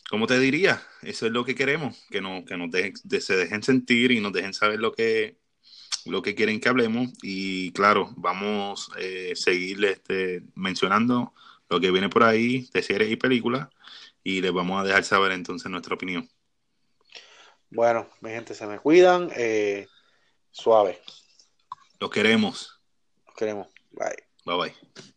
¿cómo 0.09 0.25
te 0.25 0.39
diría? 0.39 0.81
Eso 1.03 1.27
es 1.27 1.31
lo 1.31 1.45
que 1.45 1.53
queremos, 1.53 2.07
que, 2.09 2.21
no, 2.21 2.43
que 2.43 2.57
nos 2.57 2.71
se 2.71 3.35
dejen 3.35 3.61
sentir 3.61 4.11
y 4.11 4.19
nos 4.19 4.33
dejen 4.33 4.55
saber 4.55 4.79
lo 4.79 4.93
que, 4.93 5.37
lo 6.09 6.21
que 6.21 6.35
quieren 6.35 6.59
que 6.59 6.69
hablemos 6.69 7.09
y 7.21 7.71
claro, 7.71 8.13
vamos 8.17 8.89
a 8.95 8.99
eh, 8.99 9.35
seguir 9.35 9.83
este, 9.85 10.43
mencionando 10.55 11.33
lo 11.69 11.79
que 11.79 11.91
viene 11.91 12.09
por 12.09 12.23
ahí 12.23 12.69
de 12.73 12.81
series 12.81 13.11
y 13.11 13.15
películas 13.15 13.69
y 14.23 14.41
les 14.41 14.51
vamos 14.51 14.81
a 14.81 14.83
dejar 14.83 15.03
saber 15.03 15.31
entonces 15.31 15.69
nuestra 15.71 15.95
opinión. 15.95 16.29
Bueno, 17.69 18.09
mi 18.21 18.29
gente, 18.29 18.53
se 18.53 18.65
me 18.65 18.79
cuidan. 18.79 19.29
Eh, 19.35 19.87
suave. 20.51 21.01
Los 21.99 22.09
queremos. 22.09 22.79
Los 23.25 23.35
queremos. 23.35 23.67
Bye. 23.91 24.23
Bye 24.45 24.57
bye. 24.57 25.13